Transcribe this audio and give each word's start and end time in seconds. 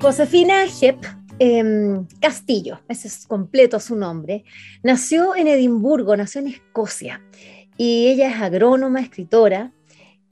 Josefina 0.00 0.64
Hepp 0.64 1.04
em, 1.40 2.06
Castillo, 2.20 2.78
ese 2.88 3.08
es 3.08 3.26
completo 3.26 3.80
su 3.80 3.96
nombre, 3.96 4.44
nació 4.84 5.34
en 5.34 5.48
Edimburgo, 5.48 6.16
nació 6.16 6.40
en 6.40 6.48
Escocia, 6.48 7.20
y 7.76 8.06
ella 8.06 8.30
es 8.30 8.40
agrónoma, 8.40 9.00
escritora. 9.00 9.72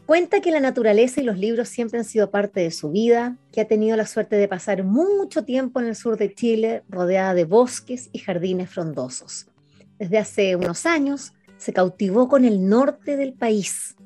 Cuenta 0.07 0.41
que 0.41 0.52
la 0.52 0.60
naturaleza 0.60 1.21
y 1.21 1.24
los 1.24 1.37
libros 1.37 1.69
siempre 1.69 1.98
han 1.98 2.05
sido 2.05 2.30
parte 2.30 2.60
de 2.60 2.71
su 2.71 2.93
vida, 2.93 3.38
que 3.51 3.60
ha 3.60 3.66
tenido 3.66 3.97
la 3.97 4.07
suerte 4.07 4.37
de 4.37 4.47
pasar 4.47 4.84
mucho 4.84 5.45
tiempo 5.45 5.80
en 5.80 5.87
el 5.87 5.96
sur 5.96 6.16
de 6.16 6.33
Chile, 6.33 6.85
rodeada 6.88 7.35
de 7.35 7.45
bosques 7.45 8.09
y 8.12 8.21
jardines 8.21 8.71
frondosos. 8.71 9.48
Desde 9.98 10.19
hace 10.19 10.55
unos 10.55 10.87
años 10.87 11.33
se 11.57 11.73
cautivó 11.73 12.29
con 12.29 12.45
el 12.45 12.69
norte 12.69 13.16
del 13.16 13.33
país, 13.33 13.96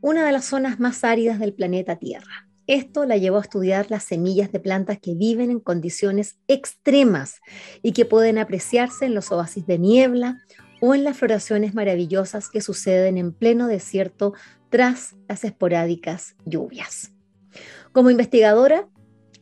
una 0.00 0.26
de 0.26 0.32
las 0.32 0.46
zonas 0.46 0.80
más 0.80 1.04
áridas 1.04 1.38
del 1.38 1.54
planeta 1.54 1.94
Tierra. 1.94 2.47
Esto 2.68 3.06
la 3.06 3.16
llevó 3.16 3.38
a 3.38 3.40
estudiar 3.40 3.86
las 3.90 4.04
semillas 4.04 4.52
de 4.52 4.60
plantas 4.60 4.98
que 5.00 5.14
viven 5.14 5.50
en 5.50 5.58
condiciones 5.58 6.38
extremas 6.48 7.40
y 7.82 7.92
que 7.92 8.04
pueden 8.04 8.36
apreciarse 8.36 9.06
en 9.06 9.14
los 9.14 9.32
oasis 9.32 9.66
de 9.66 9.78
niebla 9.78 10.42
o 10.82 10.94
en 10.94 11.02
las 11.02 11.16
floraciones 11.16 11.74
maravillosas 11.74 12.50
que 12.50 12.60
suceden 12.60 13.16
en 13.16 13.32
pleno 13.32 13.68
desierto 13.68 14.34
tras 14.68 15.16
las 15.28 15.44
esporádicas 15.44 16.36
lluvias. 16.44 17.14
Como 17.92 18.10
investigadora, 18.10 18.86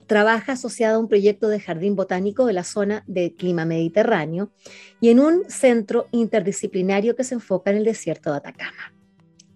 trabaja 0.06 0.52
asociada 0.52 0.94
a 0.94 1.00
un 1.00 1.08
proyecto 1.08 1.48
de 1.48 1.58
jardín 1.58 1.96
botánico 1.96 2.46
de 2.46 2.52
la 2.52 2.62
zona 2.62 3.02
de 3.08 3.34
clima 3.34 3.64
mediterráneo 3.64 4.52
y 5.00 5.08
en 5.08 5.18
un 5.18 5.50
centro 5.50 6.06
interdisciplinario 6.12 7.16
que 7.16 7.24
se 7.24 7.34
enfoca 7.34 7.72
en 7.72 7.78
el 7.78 7.84
desierto 7.84 8.30
de 8.30 8.36
Atacama. 8.36 8.94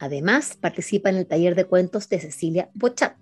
Además, 0.00 0.58
participa 0.60 1.08
en 1.08 1.18
el 1.18 1.28
taller 1.28 1.54
de 1.54 1.66
cuentos 1.66 2.08
de 2.08 2.18
Cecilia 2.18 2.68
Bochat 2.74 3.14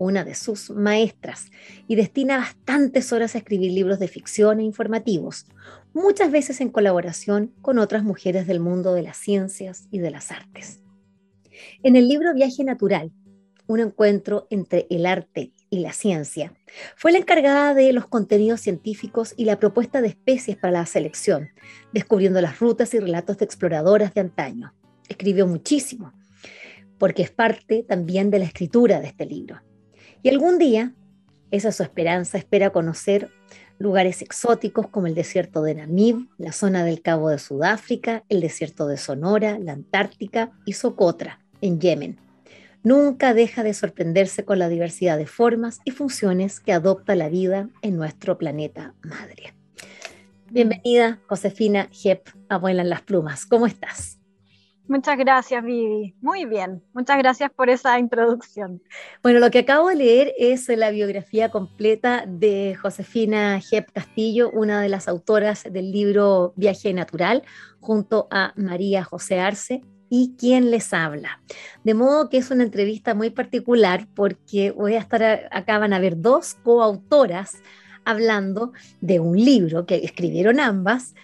una 0.00 0.24
de 0.24 0.34
sus 0.34 0.70
maestras, 0.70 1.50
y 1.86 1.94
destina 1.94 2.38
bastantes 2.38 3.12
horas 3.12 3.34
a 3.34 3.38
escribir 3.38 3.70
libros 3.70 3.98
de 3.98 4.08
ficción 4.08 4.58
e 4.58 4.62
informativos, 4.62 5.46
muchas 5.92 6.30
veces 6.30 6.62
en 6.62 6.70
colaboración 6.70 7.52
con 7.60 7.78
otras 7.78 8.02
mujeres 8.02 8.46
del 8.46 8.60
mundo 8.60 8.94
de 8.94 9.02
las 9.02 9.18
ciencias 9.18 9.88
y 9.90 9.98
de 9.98 10.10
las 10.10 10.32
artes. 10.32 10.80
En 11.82 11.96
el 11.96 12.08
libro 12.08 12.32
Viaje 12.32 12.64
Natural, 12.64 13.12
un 13.66 13.80
encuentro 13.80 14.46
entre 14.48 14.86
el 14.88 15.04
arte 15.04 15.52
y 15.68 15.80
la 15.80 15.92
ciencia, 15.92 16.54
fue 16.96 17.12
la 17.12 17.18
encargada 17.18 17.74
de 17.74 17.92
los 17.92 18.06
contenidos 18.06 18.62
científicos 18.62 19.34
y 19.36 19.44
la 19.44 19.60
propuesta 19.60 20.00
de 20.00 20.08
especies 20.08 20.56
para 20.56 20.72
la 20.72 20.86
selección, 20.86 21.50
descubriendo 21.92 22.40
las 22.40 22.58
rutas 22.58 22.94
y 22.94 23.00
relatos 23.00 23.36
de 23.36 23.44
exploradoras 23.44 24.14
de 24.14 24.22
antaño. 24.22 24.72
Escribió 25.10 25.46
muchísimo, 25.46 26.14
porque 26.98 27.22
es 27.22 27.30
parte 27.30 27.84
también 27.86 28.30
de 28.30 28.38
la 28.38 28.46
escritura 28.46 28.98
de 29.00 29.08
este 29.08 29.26
libro. 29.26 29.60
Y 30.22 30.28
algún 30.28 30.58
día, 30.58 30.92
esa 31.50 31.70
es 31.70 31.76
su 31.76 31.82
esperanza, 31.82 32.36
espera 32.36 32.70
conocer 32.70 33.30
lugares 33.78 34.20
exóticos 34.20 34.86
como 34.88 35.06
el 35.06 35.14
desierto 35.14 35.62
de 35.62 35.74
Namib, 35.74 36.28
la 36.36 36.52
zona 36.52 36.84
del 36.84 37.00
Cabo 37.00 37.30
de 37.30 37.38
Sudáfrica, 37.38 38.24
el 38.28 38.40
desierto 38.40 38.86
de 38.86 38.98
Sonora, 38.98 39.58
la 39.58 39.72
Antártica 39.72 40.52
y 40.66 40.74
Socotra, 40.74 41.40
en 41.62 41.80
Yemen. 41.80 42.18
Nunca 42.82 43.32
deja 43.32 43.62
de 43.62 43.72
sorprenderse 43.72 44.44
con 44.44 44.58
la 44.58 44.68
diversidad 44.68 45.16
de 45.16 45.26
formas 45.26 45.80
y 45.84 45.90
funciones 45.90 46.60
que 46.60 46.74
adopta 46.74 47.14
la 47.14 47.30
vida 47.30 47.70
en 47.80 47.96
nuestro 47.96 48.36
planeta 48.36 48.94
madre. 49.02 49.54
Bienvenida, 50.50 51.20
Josefina 51.26 51.88
Jep, 51.90 52.28
Abuela 52.48 52.82
en 52.82 52.90
las 52.90 53.02
Plumas. 53.02 53.46
¿Cómo 53.46 53.66
estás? 53.66 54.19
Muchas 54.90 55.16
gracias, 55.18 55.62
Vivi. 55.62 56.16
Muy 56.20 56.46
bien. 56.46 56.82
Muchas 56.94 57.16
gracias 57.16 57.52
por 57.52 57.70
esa 57.70 58.00
introducción. 58.00 58.82
Bueno, 59.22 59.38
lo 59.38 59.48
que 59.52 59.60
acabo 59.60 59.88
de 59.88 59.94
leer 59.94 60.32
es 60.36 60.68
la 60.68 60.90
biografía 60.90 61.48
completa 61.48 62.24
de 62.26 62.74
Josefina 62.74 63.60
Jep 63.60 63.92
Castillo, 63.92 64.50
una 64.50 64.82
de 64.82 64.88
las 64.88 65.06
autoras 65.06 65.62
del 65.62 65.92
libro 65.92 66.54
Viaje 66.56 66.92
Natural, 66.92 67.44
junto 67.78 68.26
a 68.32 68.52
María 68.56 69.04
José 69.04 69.38
Arce 69.38 69.80
y 70.08 70.34
quien 70.36 70.72
les 70.72 70.92
habla. 70.92 71.40
De 71.84 71.94
modo 71.94 72.28
que 72.28 72.38
es 72.38 72.50
una 72.50 72.64
entrevista 72.64 73.14
muy 73.14 73.30
particular 73.30 74.08
porque 74.16 74.72
voy 74.72 74.94
a 74.94 74.98
estar 74.98 75.22
acá, 75.52 75.78
van 75.78 75.92
a 75.92 75.98
haber 75.98 76.20
dos 76.20 76.54
coautoras 76.64 77.62
hablando 78.04 78.72
de 79.00 79.20
un 79.20 79.36
libro 79.36 79.86
que 79.86 80.04
escribieron 80.04 80.58
ambas 80.58 81.14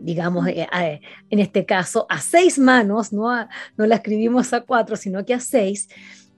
digamos, 0.00 0.46
eh, 0.48 1.00
en 1.30 1.38
este 1.38 1.66
caso, 1.66 2.06
a 2.08 2.20
seis 2.20 2.58
manos, 2.58 3.12
no, 3.12 3.48
no 3.76 3.86
la 3.86 3.96
escribimos 3.96 4.52
a 4.52 4.62
cuatro, 4.62 4.96
sino 4.96 5.24
que 5.24 5.34
a 5.34 5.40
seis. 5.40 5.88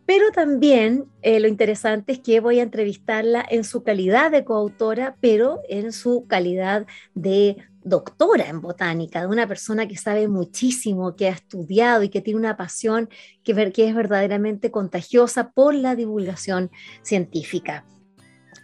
Pero 0.07 0.31
también 0.33 1.05
eh, 1.21 1.39
lo 1.39 1.49
interesante 1.49 2.13
es 2.13 2.21
que 2.21 2.41
voy 2.41 2.61
a 2.61 2.63
entrevistarla 2.63 3.45
en 3.49 3.63
su 3.63 3.83
calidad 3.83 4.31
de 4.31 4.43
coautora, 4.43 5.17
pero 5.21 5.61
en 5.69 5.93
su 5.93 6.27
calidad 6.27 6.87
de 7.15 7.59
doctora 7.83 8.49
en 8.49 8.63
botánica, 8.63 9.21
de 9.21 9.27
una 9.27 9.47
persona 9.47 9.87
que 9.87 9.97
sabe 9.97 10.27
muchísimo, 10.29 11.15
que 11.15 11.29
ha 11.29 11.33
estudiado 11.33 12.03
y 12.03 12.09
que 12.09 12.23
tiene 12.23 12.41
una 12.41 12.57
pasión 12.57 13.11
que, 13.45 13.71
que 13.73 13.89
es 13.89 13.95
verdaderamente 13.95 14.71
contagiosa 14.71 15.51
por 15.51 15.75
la 15.75 15.95
divulgación 15.95 16.71
científica. 17.03 17.85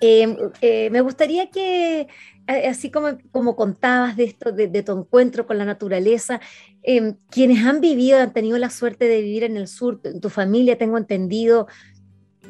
me 0.00 1.00
gustaría 1.02 1.50
que 1.50 2.08
así 2.46 2.90
como, 2.90 3.18
como 3.30 3.56
contabas 3.56 4.16
de 4.16 4.24
esto, 4.24 4.52
de, 4.52 4.82
tu 4.82 4.92
encuentro 4.92 5.46
con 5.46 5.58
la 5.58 5.64
naturaleza, 5.64 6.40
em, 6.82 7.16
quienes 7.30 7.64
han 7.64 7.80
vivido, 7.80 8.18
han 8.18 8.32
tenido 8.32 8.58
la 8.58 8.70
suerte 8.70 9.06
de 9.06 9.22
vivir 9.22 9.44
en 9.44 9.56
el 9.56 9.68
sur, 9.68 10.00
en 10.04 10.20
tu 10.20 10.30
familia, 10.30 10.78
tengo 10.78 10.98
entendido, 10.98 11.66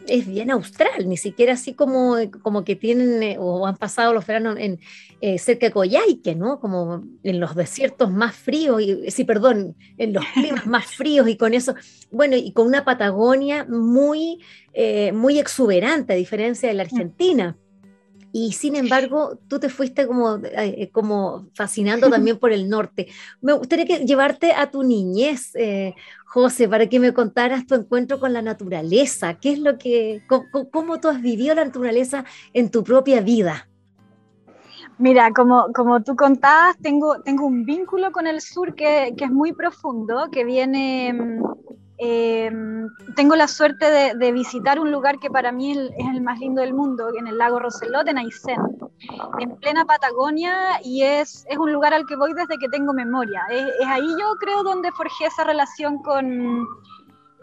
es 0.07 0.27
bien 0.27 0.51
austral, 0.51 1.09
ni 1.09 1.17
siquiera 1.17 1.55
así 1.55 1.75
como, 1.75 2.17
como 2.43 2.65
que 2.65 2.77
tienen 2.77 3.23
eh, 3.23 3.37
o 3.39 3.67
han 3.67 3.77
pasado 3.77 4.13
los 4.13 4.27
veranos 4.27 4.57
en, 4.59 4.81
eh, 5.21 5.39
cerca 5.39 5.67
de 5.67 5.73
Coyhaique, 5.73 6.35
¿no? 6.35 6.61
Como 6.61 7.05
en 7.23 7.41
los 7.41 7.55
desiertos 7.55 8.11
más 8.11 8.35
fríos, 8.35 8.83
y, 8.83 9.11
sí, 9.11 9.25
perdón, 9.25 9.77
en 9.97 10.13
los 10.13 10.25
climas 10.35 10.67
más 10.67 10.87
fríos 10.97 11.29
y 11.29 11.37
con 11.37 11.55
eso, 11.55 11.75
bueno, 12.11 12.37
y 12.37 12.53
con 12.53 12.67
una 12.67 12.85
Patagonia 12.85 13.65
muy, 13.69 14.41
eh, 14.73 15.13
muy 15.13 15.39
exuberante, 15.39 16.13
a 16.13 16.17
diferencia 16.17 16.69
de 16.69 16.75
la 16.75 16.85
mm. 16.85 16.87
Argentina. 16.87 17.57
Y 18.35 18.51
sin 18.51 18.75
embargo, 18.83 19.39
tú 19.49 19.61
te 19.61 19.69
fuiste 19.69 20.09
como, 20.09 20.41
eh, 20.43 20.91
como 20.93 21.47
fascinando 21.55 22.11
también 22.11 22.37
por 22.37 22.53
el 22.53 22.69
norte. 22.69 23.07
Me 23.41 23.53
gustaría 23.53 23.87
que 23.87 24.05
llevarte 24.05 24.53
a 24.53 24.71
tu 24.73 24.83
niñez, 24.83 25.55
eh, 25.55 25.95
José, 26.27 26.69
para 26.69 26.89
que 26.89 26.99
me 26.99 27.15
contaras 27.15 27.65
tu 27.65 27.77
encuentro 27.77 28.19
con 28.19 28.33
la 28.33 28.43
naturaleza. 28.43 29.35
¿Qué 29.35 29.53
es 29.53 29.61
lo 29.61 29.79
que, 29.79 30.23
cómo, 30.73 30.99
tú 30.99 31.09
has 31.09 31.23
vivido 31.23 31.55
la 31.55 31.65
naturaleza 31.65 32.25
en 32.53 32.71
tu 32.73 32.83
propia 32.83 33.21
vida? 33.21 33.69
Mira, 34.99 35.31
como, 35.31 35.69
como 35.73 36.03
tú 36.03 36.17
contabas, 36.17 36.77
tengo, 36.79 37.21
tengo 37.23 37.47
un 37.47 37.65
vínculo 37.65 38.11
con 38.11 38.27
el 38.27 38.41
sur 38.41 38.75
que, 38.75 39.15
que 39.17 39.27
es 39.27 39.31
muy 39.31 39.53
profundo, 39.53 40.29
que 40.33 40.45
viene 40.45 41.41
Em, 41.97 42.89
tengo 43.15 43.37
la 43.37 43.47
suerte 43.47 44.15
de, 44.17 44.33
visitar 44.33 44.81
un 44.81 44.91
lugar 44.91 45.19
que 45.21 45.31
para 45.31 45.53
mí 45.53 45.71
es 45.71 46.09
el 46.13 46.23
más 46.23 46.41
lindo 46.41 46.61
del 46.61 46.75
mundo, 46.75 47.09
en 47.17 47.29
el 47.29 47.39
lago 47.39 47.61
Roselot, 47.61 48.09
en 48.09 48.19
Aysén, 48.19 48.61
en 49.39 49.57
plena 49.57 49.85
Patagonia, 49.85 50.81
y 50.83 51.03
es, 51.03 51.47
es 51.49 51.57
un 51.57 51.73
lugar 51.73 51.95
al 51.95 52.05
que 52.07 52.17
voy 52.17 52.33
desde 52.35 52.59
que 52.59 52.69
tengo 52.69 52.93
memoria. 52.93 53.43
Es, 53.49 53.65
ahí 53.87 54.09
yo 54.09 54.35
creo 54.41 54.65
donde 54.65 54.91
forjé 54.93 55.27
esa 55.27 55.45
relación 55.45 55.99
con, 56.03 56.67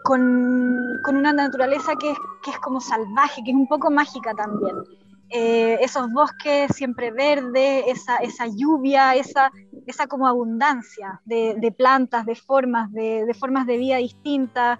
con, 0.04 1.00
con 1.02 1.16
una 1.16 1.32
naturaleza 1.32 1.94
que 1.96 2.10
es, 2.10 2.18
que 2.42 2.50
es 2.50 2.58
como 2.58 2.80
salvaje, 2.80 3.42
que 3.44 3.52
es 3.52 3.56
un 3.56 3.68
poco 3.68 3.90
mágica 3.90 4.34
también. 4.34 4.76
Eh, 5.34 5.78
esos 5.80 6.12
bosques 6.12 6.70
siempre 6.76 7.10
verdes, 7.10 7.84
esa, 7.86 8.16
esa 8.16 8.46
lluvia, 8.46 9.14
esa, 9.14 9.50
esa 9.86 10.06
como 10.06 10.26
abundancia 10.26 11.22
de, 11.24 11.74
plantas, 11.76 12.26
de 12.26 12.34
formas, 12.34 12.92
de, 12.92 13.34
formas 13.40 13.66
de 13.66 13.78
vida 13.78 13.96
distintas. 13.96 14.78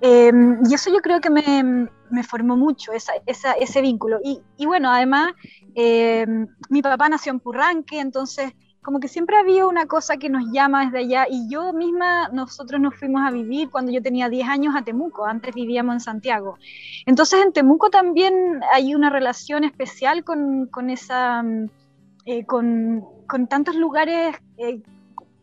Em, 0.00 0.58
y 0.64 0.72
eso 0.72 0.90
yo 0.90 1.00
creo 1.00 1.20
que 1.20 1.28
me, 1.28 1.86
me 2.10 2.22
formó 2.22 2.56
mucho, 2.56 2.92
ese 2.92 3.80
vínculo. 3.82 4.20
Y, 4.24 4.40
y, 4.56 4.64
bueno, 4.64 4.90
además, 4.90 5.32
em, 5.74 6.46
mi 6.70 6.80
papá 6.80 7.10
nació 7.10 7.32
en 7.32 7.40
Purranque, 7.40 8.00
entonces 8.00 8.54
como 8.82 8.98
que 8.98 9.08
siempre 9.08 9.36
había 9.36 9.66
una 9.66 9.86
cosa 9.86 10.16
que 10.16 10.30
nos 10.30 10.50
llama 10.52 10.86
desde 10.86 10.98
allá 11.00 11.26
y 11.30 11.48
yo 11.48 11.72
misma, 11.72 12.28
nosotros 12.28 12.80
nos 12.80 12.94
fuimos 12.94 13.22
a 13.26 13.30
vivir 13.30 13.68
cuando 13.70 13.92
yo 13.92 14.02
tenía 14.02 14.28
10 14.28 14.48
años 14.48 14.74
a 14.74 14.82
Temuco, 14.82 15.26
antes 15.26 15.54
vivíamos 15.54 15.94
en 15.94 16.00
Santiago. 16.00 16.56
Entonces 17.04 17.44
en 17.44 17.52
Temuco 17.52 17.90
también 17.90 18.60
hay 18.72 18.94
una 18.94 19.10
relación 19.10 19.64
especial 19.64 20.24
con, 20.24 20.66
con 20.66 20.88
esa, 20.88 21.44
eh, 22.24 22.44
con, 22.46 23.04
con, 23.26 23.48
tantos 23.48 23.74
lugares 23.74 24.36
eh, 24.56 24.80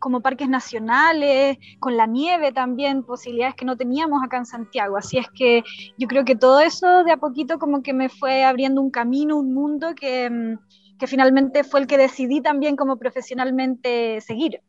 como 0.00 0.20
parques 0.20 0.48
nacionales, 0.48 1.58
con 1.78 1.96
la 1.96 2.06
nieve 2.06 2.52
también, 2.52 3.04
posibilidades 3.04 3.54
que 3.54 3.64
no 3.64 3.76
teníamos 3.76 4.22
acá 4.24 4.38
en 4.38 4.46
Santiago. 4.46 4.96
Así 4.96 5.18
es 5.18 5.28
que 5.30 5.62
yo 5.96 6.08
creo 6.08 6.24
que 6.24 6.36
todo 6.36 6.60
eso 6.60 7.04
de 7.04 7.12
a 7.12 7.16
poquito 7.16 7.58
como 7.58 7.82
que 7.82 7.92
me 7.92 8.08
fue 8.08 8.44
abriendo 8.44 8.80
un 8.80 8.90
camino, 8.90 9.36
un 9.36 9.54
mundo 9.54 9.94
que 9.94 10.28
mm, 10.28 10.58
que 10.98 11.06
finalmente 11.06 11.64
fue 11.64 11.80
el 11.80 11.86
que 11.86 11.98
decidí 11.98 12.40
también 12.40 12.76
como 12.76 12.98
profesionalmente 12.98 14.20
seguir. 14.20 14.60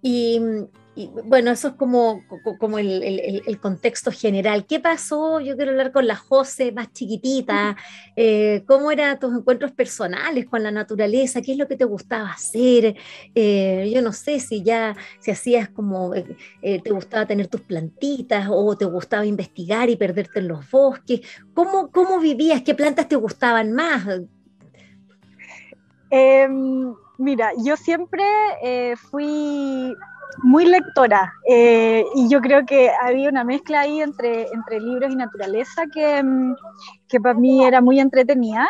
Y, 0.00 0.40
bueno, 1.24 1.52
eso 1.52 1.68
es 1.68 1.74
como, 1.74 2.22
como 2.58 2.78
el, 2.78 3.58
contexto 3.60 4.10
general. 4.10 4.66
¿Qué 4.66 4.80
pasó? 4.80 5.40
Yo 5.40 5.56
quiero 5.56 5.70
hablar 5.72 5.92
con 5.92 6.06
la 6.06 6.16
José, 6.16 6.72
más 6.72 6.92
chiquitita. 6.92 7.76
Eh, 8.20 8.64
¿Cómo 8.66 8.90
eran 8.90 9.16
tus 9.20 9.32
encuentros 9.32 9.70
personales 9.70 10.44
con 10.46 10.60
la 10.60 10.72
naturaleza? 10.72 11.40
¿Qué 11.40 11.52
es 11.52 11.58
lo 11.58 11.68
que 11.68 11.76
te 11.76 11.84
gustaba 11.84 12.32
hacer? 12.32 12.96
Eh, 13.32 13.92
yo 13.94 14.02
no 14.02 14.12
sé 14.12 14.40
si 14.40 14.64
ya, 14.64 14.96
si 15.20 15.30
hacías 15.30 15.68
como, 15.68 16.12
eh, 16.16 16.82
te 16.82 16.90
gustaba 16.90 17.26
tener 17.26 17.46
tus 17.46 17.60
plantitas 17.60 18.48
o 18.50 18.76
te 18.76 18.86
gustaba 18.86 19.24
investigar 19.24 19.88
y 19.88 19.94
perderte 19.94 20.40
en 20.40 20.48
los 20.48 20.68
bosques. 20.68 21.20
¿Cómo, 21.54 21.92
cómo 21.92 22.18
vivías? 22.18 22.62
¿Qué 22.62 22.74
plantas 22.74 23.08
te 23.08 23.14
gustaban 23.14 23.72
más? 23.72 24.04
Em, 26.10 26.94
mira, 27.18 27.52
yo 27.64 27.76
siempre 27.76 28.22
eh, 28.62 28.96
fui 28.96 29.94
muy 30.42 30.64
lectora 30.66 31.32
eh, 31.48 32.04
y 32.14 32.28
yo 32.28 32.40
creo 32.40 32.64
que 32.64 32.90
había 33.00 33.28
una 33.28 33.44
mezcla 33.44 33.80
ahí 33.80 34.00
entre, 34.00 34.46
entre 34.52 34.80
libros 34.80 35.12
y 35.12 35.16
naturaleza 35.16 35.84
que, 35.92 36.18
em, 36.18 36.54
que 37.08 37.20
para 37.20 37.34
mí 37.34 37.64
era 37.64 37.80
muy 37.80 38.00
entretenida 38.00 38.68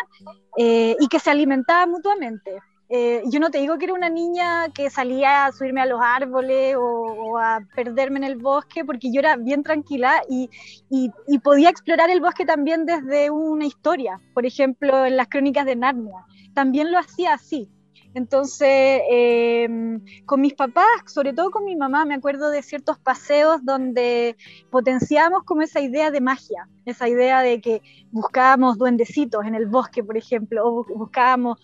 eh, 0.56 0.96
y 0.98 1.08
que 1.08 1.20
se 1.20 1.30
alimentaba 1.30 1.86
mutuamente. 1.86 2.58
Yo 2.90 3.38
no 3.38 3.50
te 3.50 3.58
digo 3.58 3.76
que 3.76 3.84
era 3.84 3.94
una 3.94 4.08
niña 4.08 4.68
que 4.74 4.88
salía 4.88 5.44
a 5.46 5.52
subirme 5.52 5.82
a 5.82 5.86
los 5.86 6.00
árboles 6.02 6.74
o, 6.78 7.38
a 7.38 7.60
perderme 7.74 8.18
en 8.18 8.24
el 8.24 8.36
bosque, 8.36 8.84
porque 8.84 9.12
yo 9.12 9.20
era 9.20 9.36
bien 9.36 9.62
tranquila 9.62 10.22
y, 10.28 10.48
y, 10.88 11.10
y, 11.26 11.38
podía 11.38 11.68
explorar 11.68 12.08
el 12.10 12.20
bosque 12.20 12.46
también 12.46 12.86
desde 12.86 13.30
una 13.30 13.66
historia, 13.66 14.20
por 14.32 14.46
ejemplo, 14.46 15.04
en 15.04 15.16
las 15.16 15.28
crónicas 15.28 15.66
de 15.66 15.76
Narnia 15.76 16.24
también 16.58 16.90
lo 16.90 16.98
hacía 16.98 17.34
así. 17.34 17.70
Entonces, 18.14 19.00
em, 19.08 20.00
con 20.26 20.40
mis 20.40 20.54
papás, 20.54 20.88
sobre 21.06 21.32
todo 21.32 21.52
con 21.52 21.64
mi 21.64 21.76
mamá, 21.76 22.04
me 22.04 22.14
acuerdo 22.14 22.50
de 22.50 22.62
ciertos 22.62 22.98
paseos 22.98 23.64
donde 23.64 24.36
potenciábamos 24.68 25.44
como 25.44 25.62
esa 25.62 25.80
idea 25.80 26.10
de 26.10 26.20
magia, 26.20 26.68
esa 26.84 27.08
idea 27.08 27.42
de 27.42 27.60
que 27.60 27.80
buscábamos 28.10 28.76
duendecitos 28.76 29.44
en 29.44 29.54
el 29.54 29.66
bosque, 29.66 30.02
por 30.02 30.16
ejemplo, 30.16 30.66
o 30.66 30.84
buscábamos 30.96 31.60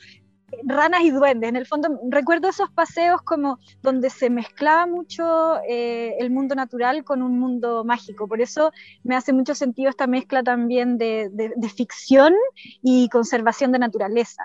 ranas 0.64 1.02
y 1.02 1.10
duendes. 1.10 1.48
En 1.48 1.56
el 1.56 1.66
fondo, 1.66 2.00
recuerdo 2.08 2.48
esos 2.48 2.70
paseos 2.70 3.22
como 3.22 3.58
donde 3.82 4.10
se 4.10 4.30
mezclaba 4.30 4.86
mucho 4.86 5.60
eh, 5.68 6.16
el 6.18 6.30
mundo 6.30 6.54
natural 6.54 7.04
con 7.04 7.22
un 7.22 7.38
mundo 7.38 7.84
mágico. 7.84 8.28
Por 8.28 8.40
eso 8.40 8.72
me 9.02 9.16
hace 9.16 9.32
mucho 9.32 9.54
sentido 9.54 9.90
esta 9.90 10.06
mezcla 10.06 10.42
también 10.42 10.98
de 10.98 11.72
ficción 11.74 12.34
y 12.82 13.08
conservación 13.08 13.72
de 13.72 13.78
naturaleza. 13.78 14.44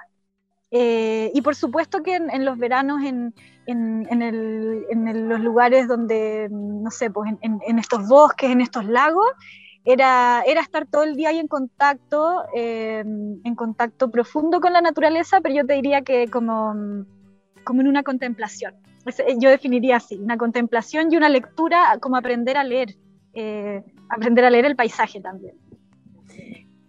Eh, 0.71 1.31
y 1.33 1.41
por 1.41 1.56
supuesto 1.56 2.03
que 2.03 2.15
en, 2.15 2.45
los 2.45 2.57
veranos, 2.57 3.01
en, 3.03 3.33
los 5.29 5.39
lugares 5.39 5.88
donde, 5.88 6.47
no 6.51 6.91
sé, 6.91 7.09
pues 7.09 7.31
en, 7.41 7.79
estos 7.79 8.07
bosques, 8.07 8.51
en 8.51 8.61
estos 8.61 8.85
lagos, 8.85 9.27
era, 9.86 10.44
era 10.46 10.62
estar 10.62 10.86
todo 10.86 11.04
el 11.04 11.16
día 11.16 11.30
ahí 11.30 11.40
en 11.40 11.48
contacto, 11.48 12.44
eh, 12.56 13.00
en 13.06 13.56
contacto 13.56 14.12
profundo 14.12 14.60
con 14.60 14.74
la 14.74 14.81
naturaleza, 14.81 15.42
pero 15.42 15.56
yo 15.56 15.66
te 15.66 15.74
diría 15.74 16.02
que 16.02 16.28
como, 16.28 16.74
como 17.64 17.81
en 17.81 17.88
una 17.88 18.04
contemplación. 18.04 18.76
Yo 19.40 19.50
definiría 19.50 19.98
así, 19.98 20.18
una 20.18 20.38
contemplación 20.38 21.12
y 21.12 21.18
una 21.18 21.30
lectura 21.30 21.98
como 22.00 22.18
aprender 22.18 22.58
a 22.58 22.64
leer, 22.64 22.96
eh, 23.34 23.84
aprender 24.10 24.46
a 24.46 24.50
leer 24.50 24.66
el 24.66 24.76
paisaje 24.76 25.22
también. 25.22 25.56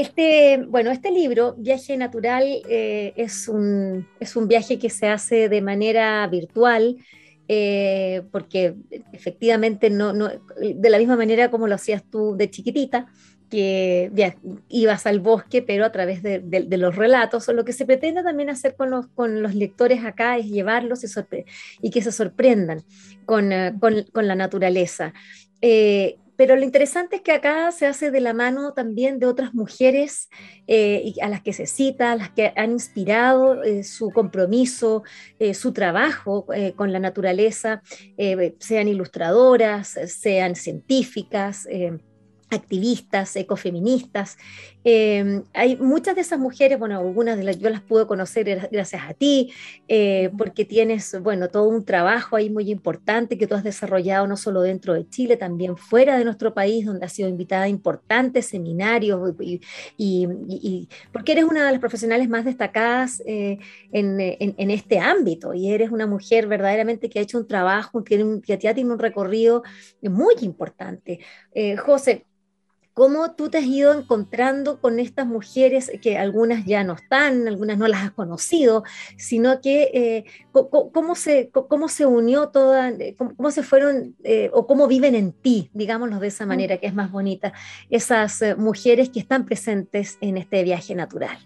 este, 0.00 0.64
bueno, 0.68 0.90
este 0.90 1.10
libro, 1.10 1.54
Viaje 1.58 1.96
Natural, 1.96 2.44
eh, 2.68 3.12
es, 3.16 3.48
un, 3.48 4.08
es 4.18 4.36
un 4.36 4.48
viaje 4.48 4.78
que 4.78 4.90
se 4.90 5.08
hace 5.08 5.48
de 5.48 5.62
manera 5.62 6.26
virtual, 6.26 6.96
eh, 7.48 8.22
porque 8.30 8.74
efectivamente 9.12 9.90
no, 9.90 10.12
no, 10.12 10.28
de 10.60 10.90
la 10.90 10.98
misma 10.98 11.16
manera 11.16 11.50
como 11.50 11.66
lo 11.66 11.74
hacías 11.74 12.02
tú 12.10 12.36
de 12.36 12.50
chiquitita, 12.50 13.06
que 13.50 14.12
ibas 14.68 15.06
al 15.06 15.18
bosque, 15.18 15.60
pero 15.60 15.84
a 15.84 15.90
través 15.90 16.22
de, 16.22 16.40
los 16.78 16.94
relatos, 16.94 17.48
o 17.48 17.52
lo 17.52 17.64
que 17.64 17.72
se 17.72 17.84
pretende 17.84 18.22
también 18.22 18.48
hacer 18.48 18.76
con 18.76 18.90
los, 18.90 19.08
con 19.08 19.42
los 19.42 19.56
lectores 19.56 20.04
acá 20.04 20.38
es 20.38 20.46
llevarlos 20.46 21.02
y, 21.82 21.90
que 21.90 22.00
se 22.00 22.12
sorprendan 22.12 22.84
con, 23.26 23.52
eh, 23.52 23.74
con, 23.80 24.04
con 24.12 24.28
la 24.28 24.36
naturaleza. 24.36 25.12
Pero 26.40 26.56
lo 26.56 26.64
interesante 26.64 27.16
es 27.16 27.22
que 27.22 27.32
acá 27.32 27.70
se 27.70 27.84
hace 27.84 28.10
de 28.10 28.22
la 28.22 28.32
mano 28.32 28.72
también 28.72 29.18
de 29.18 29.26
otras 29.26 29.52
mujeres 29.52 30.30
eh, 30.66 31.12
a 31.20 31.28
las 31.28 31.42
que 31.42 31.52
se 31.52 31.66
cita, 31.66 32.12
a 32.12 32.16
las 32.16 32.30
que 32.30 32.54
han 32.56 32.70
inspirado 32.70 33.62
eh, 33.62 33.84
su 33.84 34.10
compromiso, 34.10 35.02
eh, 35.38 35.52
su 35.52 35.74
trabajo 35.74 36.46
con 36.76 36.94
la 36.94 36.98
naturaleza, 36.98 37.82
sean 38.58 38.88
ilustradoras, 38.88 39.98
sean 40.06 40.56
científicas 40.56 41.68
activistas, 42.50 43.36
ecofeministas. 43.36 44.36
Em, 44.82 45.44
hay 45.52 45.76
muchas 45.76 46.14
de 46.14 46.22
esas 46.22 46.38
mujeres, 46.38 46.78
bueno, 46.78 46.98
algunas 46.98 47.36
de 47.36 47.44
las 47.44 47.58
yo 47.58 47.68
las 47.68 47.82
pude 47.82 48.06
conocer 48.06 48.68
gracias 48.72 49.02
a 49.06 49.14
ti, 49.14 49.52
eh, 49.88 50.30
porque 50.38 50.64
tienes, 50.64 51.20
bueno, 51.20 51.48
todo 51.48 51.68
un 51.68 51.84
trabajo 51.84 52.36
ahí 52.36 52.48
muy 52.48 52.70
importante 52.70 53.36
que 53.36 53.46
tú 53.46 53.54
has 53.54 53.64
desarrollado 53.64 54.26
no 54.26 54.36
solo 54.36 54.62
dentro 54.62 54.94
de 54.94 55.08
Chile, 55.08 55.36
también 55.36 55.76
fuera 55.76 56.16
de 56.18 56.24
nuestro 56.24 56.54
país, 56.54 56.86
donde 56.86 57.04
has 57.04 57.12
sido 57.12 57.28
invitada 57.28 57.64
a 57.64 57.68
importantes 57.68 58.46
seminarios, 58.46 59.34
y, 59.96 60.88
porque 61.12 61.32
eres 61.32 61.44
una 61.44 61.66
de 61.66 61.72
las 61.72 61.80
profesionales 61.80 62.28
más 62.28 62.44
destacadas 62.44 63.22
eh, 63.26 63.58
en, 63.92 64.70
este 64.70 64.98
ámbito, 64.98 65.52
y 65.54 65.70
eres 65.70 65.90
una 65.90 66.06
mujer 66.06 66.46
verdaderamente 66.46 67.10
que 67.10 67.18
ha 67.18 67.22
hecho 67.22 67.38
un 67.38 67.46
trabajo, 67.46 68.02
que, 68.02 68.40
que 68.42 68.58
ya 68.58 68.74
tiene 68.74 68.92
un 68.92 68.98
recorrido 68.98 69.62
muy 70.02 70.34
importante. 70.40 71.20
Eh, 71.54 71.76
José, 71.76 72.24
cómo 73.00 73.30
tú 73.30 73.48
te 73.48 73.56
has 73.56 73.64
ido 73.64 73.98
encontrando 73.98 74.78
con 74.78 75.00
estas 75.00 75.26
mujeres 75.26 75.90
que 76.02 76.18
algunas 76.18 76.66
ya 76.66 76.84
no 76.84 76.92
están, 76.92 77.48
algunas 77.48 77.78
no 77.78 77.88
las 77.88 78.02
has 78.02 78.10
conocido, 78.10 78.84
sino 79.16 79.62
que 79.62 79.90
eh, 79.94 80.24
cómo, 80.52 81.14
se, 81.14 81.48
cómo 81.48 81.88
se 81.88 82.04
unió 82.04 82.50
toda, 82.50 82.90
eh, 82.90 83.16
cómo, 83.16 83.50
se 83.52 83.62
fueron 83.62 84.16
eh, 84.22 84.50
o 84.52 84.66
cómo 84.66 84.86
viven 84.86 85.14
en 85.14 85.32
ti, 85.32 85.70
digámoslo 85.72 86.18
de 86.18 86.28
esa 86.28 86.44
mm. 86.44 86.48
manera 86.48 86.76
que 86.76 86.88
es 86.88 86.94
más 86.94 87.10
bonita, 87.10 87.54
esas 87.88 88.44
mujeres 88.58 89.08
que 89.08 89.20
están 89.20 89.46
presentes 89.46 90.18
en 90.20 90.36
este 90.36 90.62
viaje 90.62 90.94
natural. 90.94 91.38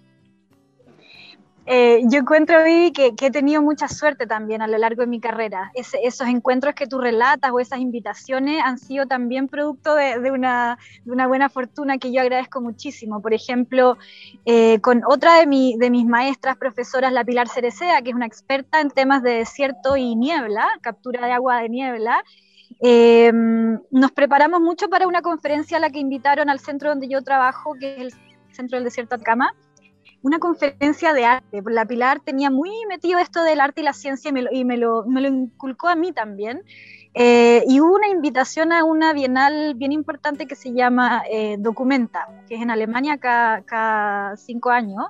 Eh, 1.67 2.03
yo 2.11 2.21
encuentro, 2.21 2.63
Vivi, 2.63 2.93
que, 2.93 3.15
he 3.19 3.31
tenido 3.31 3.63
mucha 3.63 3.89
suerte 3.89 4.27
también 4.27 4.61
a 4.61 4.67
lo 4.67 4.77
largo 4.77 5.01
de 5.01 5.07
mi 5.07 5.19
carrera. 5.19 5.73
esos 5.75 6.29
encuentros 6.29 6.75
que 6.75 6.87
tú 6.87 7.01
relatas 7.01 7.51
o 7.53 7.61
esas 7.61 7.79
invitaciones 7.79 8.63
han 8.63 8.79
sido 8.79 9.07
también 9.07 9.49
producto 9.49 9.95
de, 9.95 10.31
una, 10.31 10.79
buena 11.05 11.49
fortuna 11.49 11.97
que 11.97 12.13
yo 12.13 12.21
agradezco 12.21 12.61
muchísimo. 12.61 13.23
Por 13.23 13.33
ejemplo, 13.33 13.97
eh, 14.45 14.79
con 14.81 15.03
otra 15.07 15.39
de, 15.39 15.75
de 15.79 15.91
mis 15.91 16.07
maestras, 16.07 16.59
profesoras, 16.59 17.13
la 17.13 17.25
Pilar 17.25 17.49
Cerecea, 17.49 18.03
que 18.03 18.11
es 18.11 18.17
una 18.17 18.27
experta 18.27 18.81
en 18.81 18.91
temas 18.91 19.23
de 19.23 19.33
desierto 19.33 19.97
y 19.97 20.17
niebla, 20.17 20.69
captura 20.83 21.27
de 21.27 21.33
agua 21.33 21.63
de 21.63 21.71
niebla, 21.71 22.23
eh, 22.83 23.33
nos 23.33 24.13
preparamos 24.13 24.61
mucho 24.61 24.91
para 24.91 25.07
una 25.07 25.23
conferencia 25.23 25.79
a 25.79 25.81
la 25.81 25.89
que 25.89 25.99
invitaron 25.99 26.51
al 26.51 26.61
centro 26.61 26.91
donde 26.91 27.09
yo 27.09 27.23
trabajo, 27.23 27.75
que 27.81 27.95
es 27.95 28.01
el 28.01 28.15
Centro 28.53 28.77
del 28.77 28.85
Desierto 28.85 29.15
Atacama 29.15 29.55
una 30.25 30.39
conferencia 30.39 31.13
de 31.13 31.27
arte. 31.27 31.63
La 31.67 31.85
Pilar 31.85 32.19
tenía 32.21 32.51
muy 32.51 32.71
metido 32.89 33.19
esto 33.19 33.45
del 33.45 33.61
arte 33.61 33.83
y 33.83 33.85
la 33.85 33.93
ciencia 33.93 34.31
y 34.31 34.65
me 34.65 34.79
lo, 34.79 35.05
me 35.05 35.21
lo, 35.21 35.29
inculcó 35.29 35.89
a 35.89 35.95
mí 35.95 36.13
también. 36.13 36.63
Eh, 37.13 37.63
y 37.69 37.81
hubo 37.81 37.95
una 37.95 38.09
invitación 38.09 38.73
a 38.73 38.85
una 38.85 39.13
bienal 39.13 39.75
bien 39.75 39.93
importante 39.93 40.47
que 40.47 40.57
se 40.57 40.73
llama 40.73 41.23
eh, 41.31 41.57
Documenta, 41.59 42.27
que 42.49 42.55
es 42.55 42.63
en 42.63 42.71
Alemania 42.71 43.19
cada, 43.19 43.63
cada 43.63 44.37
cinco 44.39 44.71
años. 44.71 45.05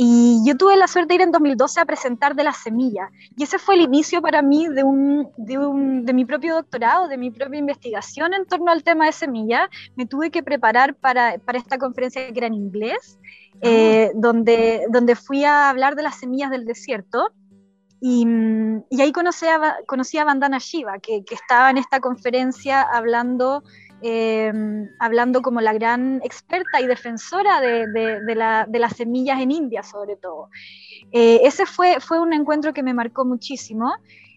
Y 0.00 0.42
yo 0.46 0.56
tuve 0.56 0.76
la 0.76 0.86
suerte 0.86 1.08
de 1.08 1.14
ir 1.16 1.20
en 1.22 1.32
2012 1.32 1.80
a 1.80 1.84
presentar 1.84 2.36
de 2.36 2.44
la 2.44 2.52
semilla. 2.52 3.10
Y 3.36 3.42
ese 3.42 3.58
fue 3.58 3.74
el 3.74 3.80
inicio 3.80 4.22
para 4.22 4.42
mí 4.42 4.68
de, 4.68 4.84
un, 4.84 5.28
de, 5.36 5.58
un, 5.58 6.04
de 6.04 6.12
mi 6.12 6.24
propio 6.24 6.54
doctorado, 6.54 7.08
de 7.08 7.18
mi 7.18 7.32
propia 7.32 7.58
investigación 7.58 8.32
en 8.32 8.46
torno 8.46 8.70
al 8.70 8.84
tema 8.84 9.06
de 9.06 9.12
semilla. 9.12 9.68
Me 9.96 10.06
tuve 10.06 10.30
que 10.30 10.44
preparar 10.44 10.94
para, 10.94 11.38
para 11.38 11.58
esta 11.58 11.78
conferencia 11.78 12.32
que 12.32 12.38
era 12.38 12.46
en 12.46 12.54
inglés, 12.54 13.18
ah. 13.54 13.58
eh, 13.62 14.12
donde, 14.14 14.86
donde 14.88 15.16
fui 15.16 15.44
a 15.44 15.68
hablar 15.68 15.96
de 15.96 16.04
las 16.04 16.20
semillas 16.20 16.52
del 16.52 16.64
desierto. 16.64 17.32
Y, 18.00 18.24
y 18.90 19.00
ahí 19.00 19.10
conocí 19.10 19.46
a, 19.46 19.78
conocí 19.84 20.16
a 20.16 20.24
Vandana 20.24 20.58
Shiva, 20.58 21.00
que, 21.00 21.24
que 21.24 21.34
estaba 21.34 21.70
en 21.70 21.78
esta 21.78 21.98
conferencia 21.98 22.82
hablando 22.82 23.64
eh, 24.00 24.52
hablando 24.98 25.42
como 25.42 25.60
la 25.60 25.72
gran 25.72 26.20
experta 26.22 26.80
y 26.80 26.86
defensora 26.86 27.60
de, 27.60 28.66
las 28.72 28.96
semillas 28.96 29.40
en 29.40 29.50
India, 29.50 29.82
sobre 29.82 30.16
todo. 30.16 30.48
Eh, 31.12 31.40
ese 31.42 31.66
fue, 31.66 32.00
fue 32.00 32.20
un 32.20 32.32
encuentro 32.32 32.72
que 32.72 32.82
me 32.82 32.94
marcó 32.94 33.24
muchísimo. 33.24 33.92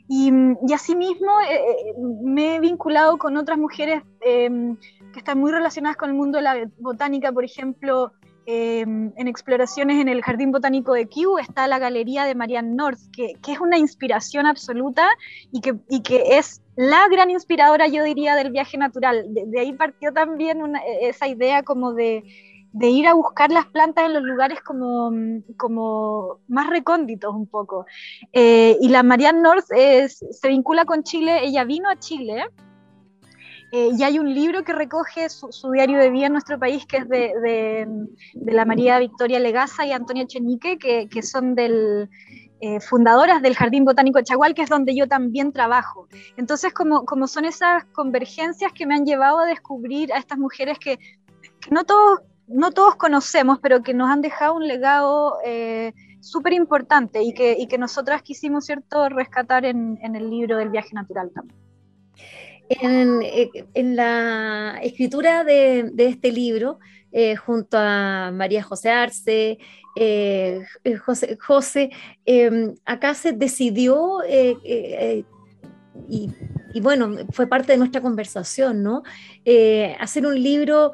Y, 0.08 0.32
y 0.68 0.74
asimismo 0.74 1.32
eh, 1.50 1.94
me 2.22 2.56
he 2.56 2.60
vinculado 2.60 3.18
con 3.18 3.38
otras 3.38 3.58
mujeres 3.58 4.04
que 4.22 5.20
están 5.20 5.40
muy 5.40 5.52
relacionadas 5.52 5.96
con 5.96 6.10
el 6.10 6.16
mundo 6.16 6.38
de 6.38 6.44
la 6.44 6.70
botánica, 6.80 7.32
por 7.32 7.46
ejemplo, 7.46 8.12
en 8.46 9.28
exploraciones 9.28 10.00
en 10.00 10.08
el 10.08 10.22
Jardín 10.22 10.52
Botánico 10.52 10.94
de 10.94 11.08
Kew 11.08 11.38
está 11.38 11.68
la 11.68 11.80
galería 11.80 12.26
de 12.26 12.36
Marianne 12.36 12.76
North, 12.76 13.00
que, 13.12 13.36
es 13.48 13.60
una 13.60 13.78
inspiración 13.78 14.46
absoluta 14.46 15.08
y 15.52 15.62
que, 15.62 16.38
es 16.38 16.62
la 16.76 17.08
gran 17.10 17.30
inspiradora, 17.30 17.88
yo 17.88 18.04
diría, 18.04 18.36
del 18.36 18.52
viaje 18.52 18.78
natural. 18.78 19.26
De, 19.30 19.60
ahí 19.60 19.74
partió 19.74 20.12
también 20.12 20.74
esa 21.02 21.28
idea 21.28 21.64
como 21.64 21.94
de, 21.94 22.24
ir 22.82 23.08
a 23.08 23.14
buscar 23.14 23.52
las 23.52 23.68
plantas 23.68 24.06
en 24.06 24.14
los 24.14 24.24
lugares 24.24 24.62
como, 24.62 25.12
como 25.58 26.40
más 26.48 26.70
recónditos 26.70 27.34
un 27.36 27.48
poco. 27.48 27.86
Eh, 28.34 28.78
y 28.82 28.90
la 28.90 29.04
Marianne 29.04 29.42
North 29.42 29.68
se 29.68 30.48
vincula 30.48 30.86
con 30.86 31.04
Chile, 31.04 31.44
ella 31.44 31.64
vino 31.64 31.90
a 31.90 32.00
Chile. 32.00 32.46
Eh, 33.72 33.92
y 33.98 34.04
hay 34.04 34.20
un 34.20 34.34
libro 34.34 34.64
que 34.64 34.74
recoge 34.74 35.30
su, 35.30 35.72
diario 35.72 35.98
de 35.98 36.10
vida 36.10 36.28
en 36.28 36.34
nuestro 36.34 36.60
país, 36.60 36.86
que 36.86 36.98
es 36.98 37.10
de, 37.10 37.88
la 38.34 38.66
María 38.66 39.00
Victoria 39.00 39.40
Legaza 39.40 39.86
y 39.86 39.92
Antonia 39.92 40.28
Chenique, 40.28 40.78
que 40.78 41.24
son 41.24 41.56
del, 41.56 42.10
eh, 42.64 42.80
fundadoras 42.80 43.42
del 43.42 43.56
Jardín 43.56 43.86
Botánico 43.86 44.20
de 44.20 44.24
Chagual, 44.24 44.54
que 44.54 44.62
es 44.62 44.70
donde 44.70 44.96
yo 44.96 45.08
también 45.08 45.52
trabajo. 45.52 46.08
Entonces, 46.38 46.72
como, 46.72 47.06
como 47.06 47.26
son 47.26 47.46
esas 47.46 47.86
convergencias 47.86 48.72
que 48.72 48.86
me 48.86 48.94
han 48.94 49.04
llevado 49.04 49.40
a 49.40 49.48
descubrir 49.48 50.14
a 50.14 50.20
estas 50.20 50.38
mujeres 50.38 50.78
que, 50.78 51.00
no, 51.72 51.86
todos, 51.86 52.20
no 52.48 52.72
todos 52.72 52.98
conocemos, 52.98 53.58
pero 53.64 53.82
que 53.82 53.96
nos 53.96 54.12
han 54.12 54.22
dejado 54.22 54.54
un 54.54 54.68
legado 54.68 55.40
eh, 55.44 55.94
súper 56.20 56.54
importante 56.54 57.24
y 57.24 57.34
que, 57.34 57.56
y 57.58 57.66
que 57.68 57.80
nosotras 57.80 58.22
quisimos, 58.22 58.68
¿cierto?, 58.68 59.10
rescatar 59.10 59.66
en, 59.66 59.98
en 60.04 60.16
el 60.16 60.30
libro 60.30 60.56
del 60.58 60.70
viaje 60.70 60.94
natural 60.94 61.32
también. 61.34 61.60
En, 62.80 63.22
eh, 63.22 63.50
en, 63.74 63.96
la 63.96 64.80
escritura 64.82 65.44
de, 65.44 65.92
este 65.98 66.32
libro, 66.32 66.80
junto 67.46 67.78
a 67.78 68.32
María 68.34 68.64
José 68.64 68.90
Arce, 68.90 69.58
eh, 69.96 70.64
eh, 70.86 70.98
José, 71.40 71.90
em, 72.26 72.76
acá 72.86 73.14
se 73.14 73.34
decidió, 73.34 74.20
eh, 74.26 75.26
y, 76.08 76.80
bueno, 76.82 77.16
fue 77.32 77.48
parte 77.48 77.74
de 77.74 77.78
nuestra 77.78 78.02
conversación, 78.02 78.82
¿no? 78.84 79.04
hacer 80.00 80.26
un 80.26 80.42
libro, 80.42 80.94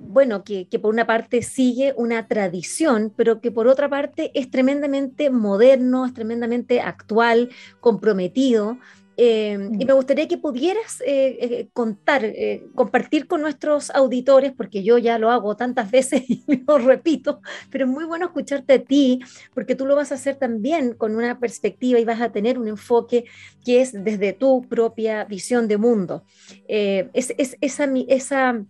bueno, 0.00 0.44
que, 0.44 0.68
que 0.68 0.78
por 0.78 0.92
una 0.92 1.06
parte 1.06 1.42
sigue 1.42 1.92
una 1.96 2.26
tradición, 2.26 3.12
pero 3.16 3.40
que 3.40 3.50
por 3.50 3.66
otra 3.66 3.88
parte 3.88 4.30
es 4.34 4.50
tremendamente 4.50 5.30
moderno, 5.30 6.06
es 6.06 6.14
tremendamente 6.14 6.80
actual, 6.80 7.50
comprometido. 7.80 8.78
Em, 9.18 9.80
y 9.80 9.84
mm. 9.84 9.86
me 9.86 9.92
gustaría 9.94 10.28
que 10.28 10.36
pudieras 10.36 11.00
eh, 11.00 11.38
eh, 11.40 11.68
contar, 11.72 12.22
eh, 12.22 12.66
compartir 12.74 13.26
con 13.26 13.40
nuestros 13.40 13.88
auditores, 13.90 14.52
porque 14.52 14.82
yo 14.82 14.98
ya 14.98 15.18
lo 15.18 15.30
hago 15.30 15.56
tantas 15.56 15.90
veces 15.96 16.22
y 16.28 16.44
lo 16.66 16.78
repito, 16.78 17.40
pero 17.70 17.86
es 17.86 17.90
muy 17.90 18.04
bueno 18.04 18.26
escucharte 18.26 18.74
a 18.74 18.84
ti, 18.84 19.20
porque 19.54 19.74
tú 19.74 19.86
lo 19.86 19.96
vas 19.96 20.12
a 20.12 20.16
hacer 20.16 20.36
también 20.36 20.92
con 20.92 21.16
una 21.16 21.38
perspectiva 21.38 21.98
y 21.98 22.04
vas 22.04 22.20
a 22.20 22.30
tener 22.30 22.58
un 22.58 22.68
enfoque 22.68 23.24
que 23.64 23.80
es 23.80 23.92
desde 23.92 24.34
tu 24.34 24.62
propia 24.68 25.24
visión 25.24 25.66
de 25.66 25.78
mundo. 25.78 26.24
es, 26.68 27.34
es, 27.38 27.56
esa, 27.60 27.88
esa 28.08 28.64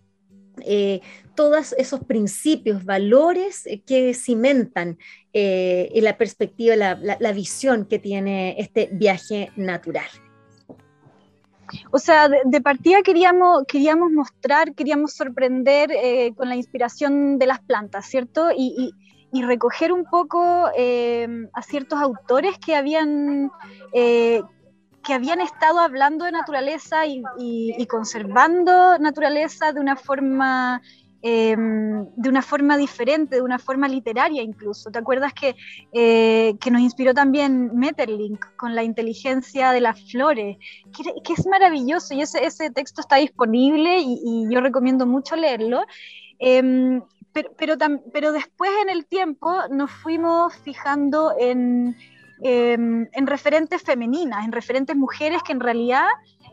todos 1.35 1.75
esos 1.77 2.03
principios, 2.05 2.83
valores 2.83 3.67
que 3.85 4.13
cimentan 4.13 4.97
en 5.33 6.03
la 6.03 6.17
perspectiva, 6.17 6.75
la, 6.75 7.17
la 7.19 7.31
visión 7.31 7.85
que 7.85 7.99
tiene 7.99 8.55
este 8.57 8.89
viaje 8.91 9.51
natural. 9.55 10.07
O 11.91 11.99
sea, 11.99 12.29
de, 12.29 12.61
partida 12.61 13.01
queríamos, 13.01 13.63
queríamos 13.67 14.11
mostrar, 14.11 14.73
queríamos 14.73 15.13
sorprender 15.13 15.91
eh, 15.91 16.33
con 16.35 16.49
la 16.49 16.55
inspiración 16.55 17.37
de 17.37 17.47
las 17.47 17.59
plantas, 17.59 18.05
¿cierto? 18.05 18.49
Y, 18.55 18.93
recoger 19.39 19.93
un 19.93 20.03
poco 20.03 20.67
eh, 20.75 21.27
a 21.53 21.61
ciertos 21.61 22.01
autores 22.01 22.57
que 22.57 22.75
habían, 22.75 23.51
eh, 23.93 24.41
que 25.03 25.13
habían 25.13 25.41
estado 25.41 25.79
hablando 25.79 26.25
de 26.25 26.31
naturaleza 26.31 27.05
y, 27.05 27.85
conservando 27.85 28.97
naturaleza 28.97 29.73
de 29.73 29.79
una 29.79 29.95
forma 29.95 30.81
Em, 31.23 32.05
de 32.15 32.29
una 32.29 32.43
forma 32.43 32.77
diferente, 32.77 33.37
de 33.37 33.41
una 33.41 33.57
forma 33.57 33.87
literaria 33.87 34.43
incluso. 34.43 34.91
¿Te 34.91 34.99
acuerdas 34.99 35.33
que, 35.33 35.55
eh, 35.91 36.55
que 36.61 36.69
nos 36.69 36.81
inspiró 36.81 37.13
también 37.13 37.71
Metterlink 37.75 38.45
con 38.55 38.75
la 38.75 38.83
inteligencia 38.83 39.71
de 39.71 39.81
las 39.81 39.99
flores? 40.11 40.57
Que, 40.95 41.33
es 41.33 41.47
maravilloso 41.47 42.13
y 42.13 42.21
ese, 42.21 42.45
ese, 42.45 42.69
texto 42.69 43.01
está 43.01 43.15
disponible 43.15 43.97
y, 43.99 44.47
yo 44.49 44.61
recomiendo 44.61 45.07
mucho 45.07 45.35
leerlo. 45.35 45.81
Pero, 46.39 47.51
pero, 47.57 47.75
pero, 48.13 48.31
después 48.31 48.71
en 48.83 48.89
el 48.89 49.05
tiempo 49.07 49.51
nos 49.71 49.89
fuimos 49.91 50.55
fijando 50.57 51.33
en, 51.39 51.97
em, 52.43 53.07
en 53.11 53.27
referentes 53.27 53.81
femeninas, 53.81 54.45
en 54.45 54.51
referentes 54.51 54.95
mujeres 54.95 55.41
que 55.43 55.51
en 55.51 55.59
realidad 55.59 56.05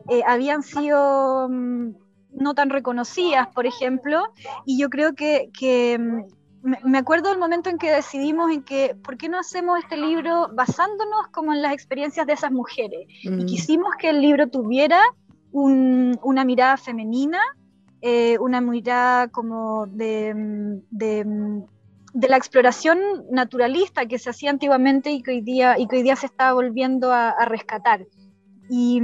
eh, 0.08 0.22
habían 0.26 0.62
sido 0.62 1.48
mm, 1.48 2.03
no 2.36 2.54
tan 2.54 2.70
reconocidas, 2.70 3.48
por 3.48 3.66
ejemplo, 3.66 4.22
y 4.64 4.78
yo 4.78 4.90
creo 4.90 5.14
que, 5.14 5.98
mm, 5.98 6.88
me 6.88 6.98
acuerdo 6.98 7.28
del 7.28 7.38
momento 7.38 7.68
en 7.68 7.78
que 7.78 7.90
decidimos 7.90 8.50
en 8.50 8.62
que, 8.62 8.96
¿por 9.02 9.16
qué 9.18 9.28
no 9.28 9.38
hacemos 9.38 9.78
este 9.78 9.96
libro 9.96 10.48
basándonos 10.54 11.28
como 11.30 11.52
en 11.52 11.60
las 11.60 11.72
experiencias 11.74 12.26
de 12.26 12.32
esas 12.32 12.52
mujeres? 12.52 13.06
Y 13.22 13.30
mm. 13.30 13.46
quisimos 13.46 13.94
que 13.98 14.10
el 14.10 14.20
libro 14.20 14.48
tuviera 14.48 15.00
una 15.52 16.44
mirada 16.44 16.76
femenina, 16.76 17.38
eh, 18.00 18.38
una 18.40 18.60
mirada 18.60 19.28
como 19.28 19.86
de, 19.86 20.34
mm, 20.34 20.82
de, 20.90 22.28
la 22.28 22.36
exploración 22.36 22.98
naturalista 23.30 24.06
que 24.06 24.18
se 24.18 24.30
hacía 24.30 24.50
antiguamente 24.50 25.10
y 25.10 25.22
que 25.22 25.32
hoy 25.32 25.40
día, 25.42 25.78
y 25.78 25.86
que 25.86 25.96
hoy 25.96 26.02
día 26.02 26.16
se 26.16 26.26
está 26.26 26.52
volviendo 26.54 27.12
a, 27.12 27.30
a 27.30 27.44
rescatar. 27.44 28.06
Y, 28.68 29.00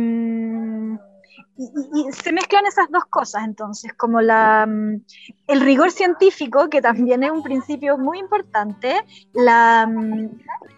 y, 1.60 2.12
se 2.12 2.32
mezclan 2.32 2.64
esas 2.66 2.90
dos 2.90 3.04
cosas 3.04 3.44
entonces, 3.44 3.92
como 3.94 4.20
la, 4.20 4.66
mm, 4.66 5.02
el 5.46 5.60
rigor 5.60 5.90
científico, 5.90 6.68
que 6.70 6.80
también 6.80 7.22
es 7.22 7.30
un 7.30 7.42
principio 7.42 7.98
muy 7.98 8.18
importante, 8.18 9.04
la, 9.34 9.86
mm, 9.86 10.28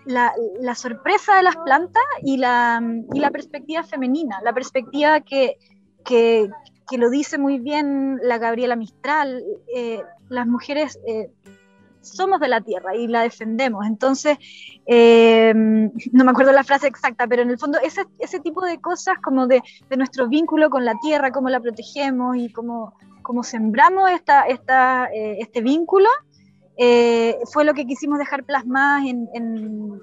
la, 0.07 0.75
sorpresa 0.75 1.37
de 1.37 1.45
las 1.45 1.57
plantas 1.57 2.03
y 2.23 2.37
la, 2.39 2.81
mm, 2.81 3.15
y 3.15 3.21
la 3.21 3.31
perspectiva 3.31 3.83
femenina, 3.85 4.41
la 4.43 4.53
perspectiva 4.53 5.21
que, 5.21 5.57
que, 6.05 6.51
que, 6.91 6.99
lo 6.99 7.11
dice 7.11 7.39
muy 7.39 7.59
bien 7.59 8.19
la 8.23 8.39
Gabriela 8.39 8.77
Mistral, 8.77 9.45
eh, 9.75 10.03
las 10.29 10.47
mujeres... 10.47 10.99
Eh, 11.07 11.31
somos 12.03 12.41
de 12.41 12.49
la 12.49 12.61
tierra 12.61 12.95
y 12.95 13.07
la 13.07 13.23
defendemos. 13.23 13.87
Entonces, 13.87 14.37
eh, 14.87 15.53
no 15.55 16.25
me 16.25 16.31
acuerdo 16.31 16.53
la 16.53 16.65
frase 16.65 16.89
exacta, 16.89 17.27
pero 17.27 17.43
en 17.43 17.51
el 17.51 17.59
fondo 17.59 17.79
ese, 17.83 18.05
ese 18.19 18.41
tipo 18.41 18.65
de 18.65 18.81
cosas 18.81 19.17
como 19.23 19.47
de, 19.47 19.63
de, 19.89 19.97
nuestro 19.97 20.29
vínculo 20.29 20.71
con 20.71 20.85
la 20.85 20.95
tierra, 21.01 21.31
cómo 21.31 21.49
la 21.49 21.61
protegemos 21.61 22.37
y 22.37 22.53
cómo, 22.53 22.95
cómo 23.23 23.43
sembramos 23.43 24.11
esta, 24.11 24.43
esta, 24.43 25.07
eh, 25.07 25.39
este 25.41 25.61
vínculo, 25.63 26.09
eh, 26.77 27.39
fue 27.53 27.65
lo 27.65 27.75
que 27.75 27.87
quisimos 27.87 28.19
dejar 28.19 28.45
plasmadas 28.45 29.07
en, 29.07 29.29
en, 29.35 30.01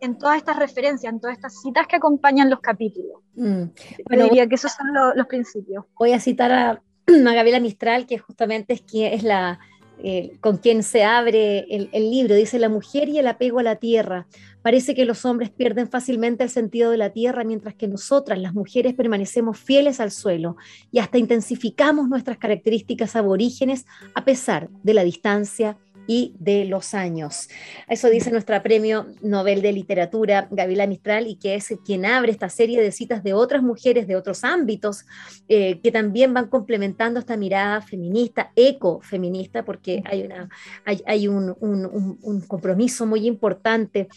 en, 0.00 0.18
todas 0.18 0.36
estas 0.36 0.56
referencias, 0.56 1.12
en 1.12 1.20
todas 1.20 1.36
estas 1.36 1.60
citas 1.60 1.86
que 1.86 1.96
acompañan 1.96 2.48
los 2.48 2.60
capítulos. 2.60 3.20
Mm. 3.34 3.64
Pero 4.08 4.24
diría 4.24 4.46
que 4.46 4.54
esos 4.54 4.72
son 4.72 4.88
los 5.14 5.26
principios. 5.26 5.84
Voy 5.98 6.12
a 6.12 6.20
citar 6.20 6.52
a, 6.52 6.70
a 7.06 7.34
Gabriela 7.34 7.60
Mistral, 7.60 8.06
que 8.06 8.18
justamente 8.18 8.72
es, 8.72 8.82
que 8.82 9.14
es 9.14 9.22
la 9.22 9.58
eh, 10.02 10.32
con 10.40 10.56
quien 10.56 10.82
se 10.82 11.04
abre 11.04 11.60
el, 11.70 11.88
el 11.92 12.10
libro. 12.10 12.34
Dice 12.34 12.58
la 12.58 12.68
mujer 12.68 13.08
y 13.08 13.18
el 13.18 13.26
apego 13.26 13.60
a 13.60 13.62
la 13.62 13.76
tierra. 13.76 14.26
Parece 14.62 14.94
que 14.94 15.04
los 15.04 15.24
hombres 15.24 15.50
pierden 15.50 15.88
fácilmente 15.88 16.44
el 16.44 16.50
sentido 16.50 16.90
de 16.90 16.96
la 16.96 17.10
tierra, 17.10 17.42
mientras 17.42 17.74
que 17.74 17.88
nosotras, 17.88 18.38
las 18.38 18.54
mujeres, 18.54 18.94
permanecemos 18.94 19.58
fieles 19.58 19.98
al 19.98 20.12
suelo 20.12 20.56
y 20.90 21.00
hasta 21.00 21.18
intensificamos 21.18 22.08
nuestras 22.08 22.38
características 22.38 23.16
aborígenes 23.16 23.86
a 24.14 24.24
pesar 24.24 24.68
de 24.82 24.94
la 24.94 25.02
distancia 25.02 25.78
y 26.06 26.34
de 26.38 26.64
los 26.64 26.94
años. 26.94 27.48
Eso 27.88 28.08
dice 28.08 28.30
nuestra 28.30 28.62
premio 28.62 29.06
Nobel 29.22 29.62
de 29.62 29.72
Literatura, 29.72 30.48
Gabriela 30.50 30.86
Mistral, 30.86 31.26
y 31.26 31.36
que 31.36 31.54
es 31.54 31.74
quien 31.84 32.04
abre 32.06 32.32
esta 32.32 32.48
serie 32.48 32.82
de 32.82 32.92
citas 32.92 33.22
de 33.22 33.34
otras 33.34 33.62
mujeres 33.62 34.06
de 34.06 34.16
otros 34.16 34.44
ámbitos 34.44 35.04
eh, 35.48 35.80
que 35.80 35.92
también 35.92 36.34
van 36.34 36.48
complementando 36.48 37.20
esta 37.20 37.36
mirada 37.36 37.80
feminista, 37.80 38.52
ecofeminista, 38.56 39.64
porque 39.64 40.02
hay, 40.04 40.22
una, 40.22 40.48
hay, 40.84 41.28
un, 41.28 41.56
un 41.60 42.40
compromiso 42.42 43.06
muy 43.06 43.26
importante 43.26 44.08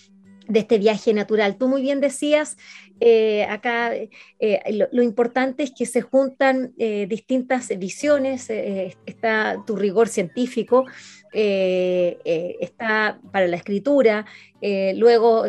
de 0.47 0.59
este 0.59 0.77
viaje 0.77 1.13
natural. 1.13 1.57
Tú 1.57 1.67
muy 1.67 1.81
bien 1.81 2.01
decías, 2.01 2.57
eh, 2.99 3.45
acá 3.49 3.93
eh, 3.93 4.87
lo, 4.91 5.03
importante 5.03 5.63
es 5.63 5.71
que 5.71 5.85
se 5.85 6.01
juntan 6.01 6.73
eh, 6.77 7.07
distintas 7.09 7.69
visiones, 7.77 8.49
está 8.49 9.63
tu 9.65 9.75
rigor 9.75 10.07
científico, 10.07 10.85
está 11.33 13.19
para 13.31 13.47
la 13.47 13.57
escritura, 13.57 14.25
luego 14.61 15.45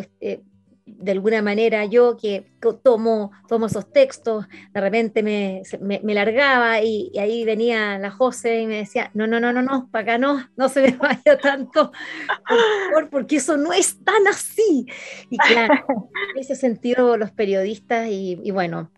de 0.87 1.11
alguna 1.11 1.41
manera 1.41 1.85
yo 1.85 2.17
que 2.17 2.47
tomo, 2.81 3.31
tomo 3.47 3.65
esos 3.67 3.91
textos, 3.91 4.45
de 4.73 4.81
repente 4.81 5.21
me, 5.21 5.61
me, 5.81 6.13
largaba 6.13 6.81
y, 6.81 7.11
ahí 7.19 7.43
venía 7.43 7.99
la 7.99 8.09
José 8.09 8.61
y 8.61 8.67
me 8.67 8.77
decía, 8.77 9.11
no, 9.13 9.27
no, 9.27 9.39
no, 9.39 9.51
no, 9.51 9.61
no, 9.61 9.89
para 9.91 10.03
acá 10.03 10.17
no, 10.17 10.47
no 10.55 10.69
se 10.69 10.81
me 10.81 10.91
vaya 10.97 11.37
tanto, 11.37 11.91
por 11.91 12.57
favor, 12.57 13.09
porque 13.09 13.35
eso 13.35 13.57
no 13.57 13.73
es 13.73 14.03
tan 14.03 14.25
así. 14.27 14.87
Y 15.29 15.37
claro, 15.37 15.85
en 16.35 16.41
ese 16.41 16.55
sentido 16.55 17.17
los 17.17 17.31
periodistas 17.31 18.07
y, 18.07 18.39
y 18.41 18.51
bueno, 18.51 18.89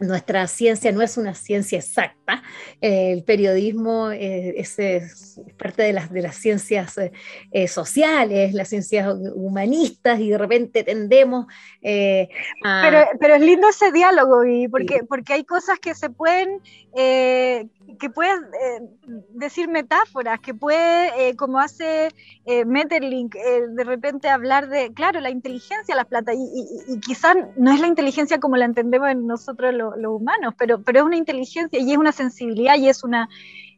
nuestra 0.00 0.46
ciencia 0.46 0.92
no 0.92 1.02
es 1.02 1.16
una 1.16 1.34
ciencia 1.34 1.78
exacta, 1.78 2.42
el 2.80 3.24
periodismo 3.24 4.10
eh, 4.10 4.54
es, 4.56 5.40
parte 5.58 5.82
de 5.82 5.92
las, 5.92 6.12
de 6.12 6.22
las 6.22 6.36
ciencias 6.36 6.96
eh, 6.98 7.12
eh, 7.50 7.68
sociales, 7.68 8.54
las 8.54 8.68
ciencias 8.68 9.12
humanistas 9.34 10.20
y 10.20 10.30
de 10.30 10.38
repente 10.38 10.84
tendemos 10.84 11.46
a... 11.46 12.80
Pero, 12.82 13.06
pero, 13.20 13.34
es 13.34 13.40
lindo 13.40 13.68
ese 13.68 13.90
diálogo 13.92 14.44
y 14.44 14.68
porque, 14.68 15.00
porque 15.08 15.32
hay 15.32 15.44
cosas 15.44 15.78
que 15.80 15.94
se 15.94 16.10
pueden 16.10 16.60
que 16.98 17.68
puede 18.10 18.30
eh, 18.30 18.80
decir 19.30 19.68
metáforas, 19.68 20.40
que 20.40 20.54
puede, 20.54 21.28
eh, 21.28 21.36
como 21.36 21.58
hace 21.58 22.08
eh, 22.44 22.64
Metterlink, 22.64 23.34
de 23.34 23.84
repente 23.84 24.28
hablar 24.28 24.68
de, 24.68 24.92
claro, 24.92 25.20
la 25.20 25.30
inteligencia 25.30 25.94
las 25.94 26.06
plantas, 26.06 26.36
y, 26.36 27.00
quizás 27.00 27.36
no 27.56 27.72
es 27.72 27.80
la 27.80 27.86
inteligencia 27.86 28.38
como 28.38 28.56
la 28.56 28.66
entendemos 28.66 29.14
nosotros 29.16 29.74
los 29.74 30.12
humanos, 30.12 30.54
pero, 30.58 30.82
pero 30.82 31.00
es 31.00 31.04
una 31.04 31.16
inteligencia 31.16 31.78
y 31.80 31.92
es 31.92 31.98
una 31.98 32.12
sensibilidad 32.12 32.76
y 32.76 32.88
es 32.88 33.04
una, 33.04 33.28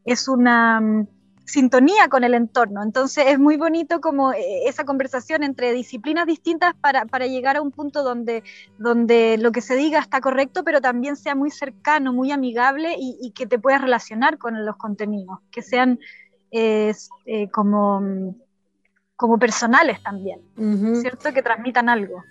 es 0.05 0.29
una 0.29 0.81
mm, 0.81 1.07
sintonía 1.51 2.09
con 2.09 2.25
el 2.25 2.35
entorno. 2.35 2.83
Entonces 2.83 3.25
es 3.29 3.39
muy 3.39 3.57
bonito 3.57 4.01
como 4.01 4.33
eh, 4.33 4.67
esa 4.67 4.85
conversación 4.85 5.43
entre 5.43 5.73
disciplinas 5.73 6.27
distintas 6.27 6.75
para, 6.75 7.05
llegar 7.27 7.57
a 7.57 7.63
un 7.63 7.71
punto 7.71 8.03
donde, 8.03 8.43
donde 8.79 9.37
lo 9.39 9.53
que 9.53 9.61
se 9.61 9.77
diga 9.77 9.99
está 9.99 10.21
correcto, 10.21 10.65
pero 10.65 10.81
también 10.81 11.17
sea 11.17 11.35
muy 11.35 11.51
cercano, 11.51 12.13
muy 12.13 12.33
amigable 12.33 12.95
y, 12.99 13.33
que 13.33 13.47
te 13.47 13.59
puedas 13.59 13.81
relacionar 13.81 14.39
con 14.39 14.65
los 14.65 14.77
contenidos, 14.77 15.39
que 15.51 15.63
sean 15.63 15.99
eh, 16.51 16.93
como, 17.53 18.35
como 19.17 19.39
personales 19.39 20.03
también, 20.03 20.41
¿cierto? 21.01 21.33
Que 21.33 21.43
transmitan 21.43 21.89
algo. 21.89 22.23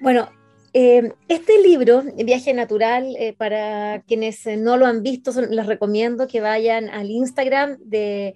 Bueno, 0.00 0.28
eh, 0.72 1.12
este 1.26 1.60
libro, 1.60 2.04
Viaje 2.16 2.54
Natural, 2.54 3.16
eh, 3.18 3.34
para 3.36 4.02
quienes 4.06 4.46
eh, 4.46 4.56
no 4.56 4.76
lo 4.76 4.86
han 4.86 5.02
visto, 5.02 5.32
les 5.42 5.66
recomiendo 5.66 6.28
que 6.28 6.40
vayan 6.40 6.88
al 6.90 7.10
Instagram 7.10 7.78
de 7.80 8.34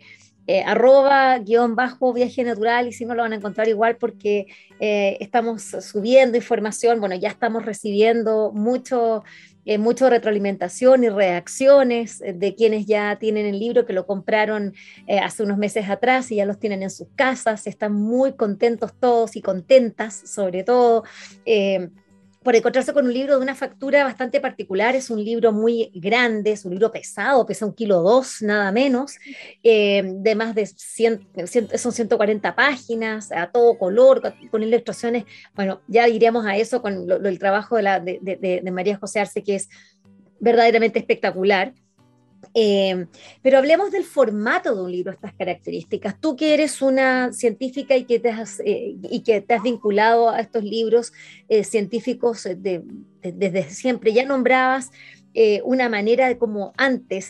arroba 0.67 1.39
guion 1.39 1.75
bajo 1.75 2.13
viaje 2.13 2.45
natural 2.45 2.87
y 2.87 2.93
si 2.93 3.07
no 3.07 3.15
lo 3.15 3.23
van 3.23 3.33
a 3.33 3.37
encontrar 3.37 3.67
igual 3.67 3.97
porque 3.97 4.47
estamos 4.79 5.63
subiendo 5.63 6.37
información, 6.37 7.01
bueno, 7.01 7.15
ya 7.15 7.31
estamos 7.31 7.65
recibiendo 7.65 8.53
mucho, 8.53 9.25
mucho 9.79 10.11
retroalimentación 10.11 11.03
y 11.03 11.09
reacciones 11.09 12.19
de 12.19 12.55
quienes 12.55 12.85
ya 12.85 13.17
tienen 13.19 13.47
el 13.47 13.59
libro, 13.59 13.87
que 13.87 13.95
lo 13.95 14.07
compraron 14.07 14.75
hace 15.23 15.45
unos 15.45 15.57
meses 15.57 15.89
atrás 15.89 16.31
y 16.31 16.37
ya 16.37 16.45
los 16.45 16.59
tienen 16.59 16.83
en 16.83 16.91
sus 16.91 17.09
casas, 17.17 17.67
están 17.67 17.95
muy 17.95 18.35
contentos 18.35 18.93
todos 19.01 19.37
y 19.37 19.41
contentas 19.41 20.15
sobre 20.27 20.63
todo 20.63 21.05
por 22.45 22.55
encontrarse 22.55 22.93
con 22.93 23.07
un 23.07 23.13
libro 23.13 23.37
de 23.37 23.43
una 23.43 23.55
factura 23.55 24.05
bastante 24.05 24.39
particular. 24.41 24.95
Es 24.95 25.11
un 25.11 25.25
libro 25.25 25.51
muy 25.51 25.91
grande, 25.95 26.53
es 26.53 26.65
un 26.65 26.73
libro 26.73 26.93
pesado, 26.93 27.47
pesa 27.47 27.65
un 27.65 27.73
kilo 27.73 28.03
dos, 28.03 28.43
nada 28.43 28.71
menos, 28.71 29.17
eh, 29.63 30.03
de 30.05 30.35
más 30.35 30.55
de 30.55 30.67
100, 30.67 31.27
son 31.77 31.93
140 31.93 32.55
páginas, 32.55 33.33
a 33.33 33.51
todo 33.51 33.79
color, 33.79 34.35
con, 34.51 34.63
ilustraciones. 34.63 35.25
Bueno, 35.55 35.81
ya 35.89 36.07
iríamos 36.07 36.45
a 36.45 36.57
eso 36.57 36.83
con 36.83 37.11
el 37.11 37.39
trabajo 37.39 37.77
de, 37.77 37.83
la, 37.83 37.99
de, 37.99 38.21
de 38.63 38.71
María 38.71 38.99
José 38.99 39.21
Arce, 39.21 39.43
que 39.43 39.57
es 39.57 39.71
verdaderamente 40.39 40.99
espectacular. 40.99 41.73
Eh, 42.55 43.07
pero 43.43 43.59
hablemos 43.59 43.91
del 43.91 44.05
formato 44.05 44.75
de 44.75 44.83
un 44.83 44.93
libro, 44.93 45.13
estas 45.13 45.35
características. 45.35 46.21
Tú 46.21 46.37
que 46.37 46.55
eres 46.55 46.83
una 46.83 47.33
científica 47.33 47.97
y 47.97 48.05
que 48.05 48.19
te 48.19 48.31
has, 48.31 48.61
eh, 48.61 48.97
y 49.03 49.23
que 49.23 49.41
te 49.41 49.55
has 49.55 49.63
vinculado 49.63 50.31
a 50.31 50.41
estos 50.41 50.65
libros 50.65 51.13
eh, 51.49 51.65
científicos 51.65 52.49
desde 53.23 53.71
siempre, 53.71 54.13
ya 54.13 54.25
nombrabas 54.25 54.91
una 55.65 55.89
manera 55.89 56.29
de 56.29 56.39
como 56.39 56.73
antes, 56.77 57.29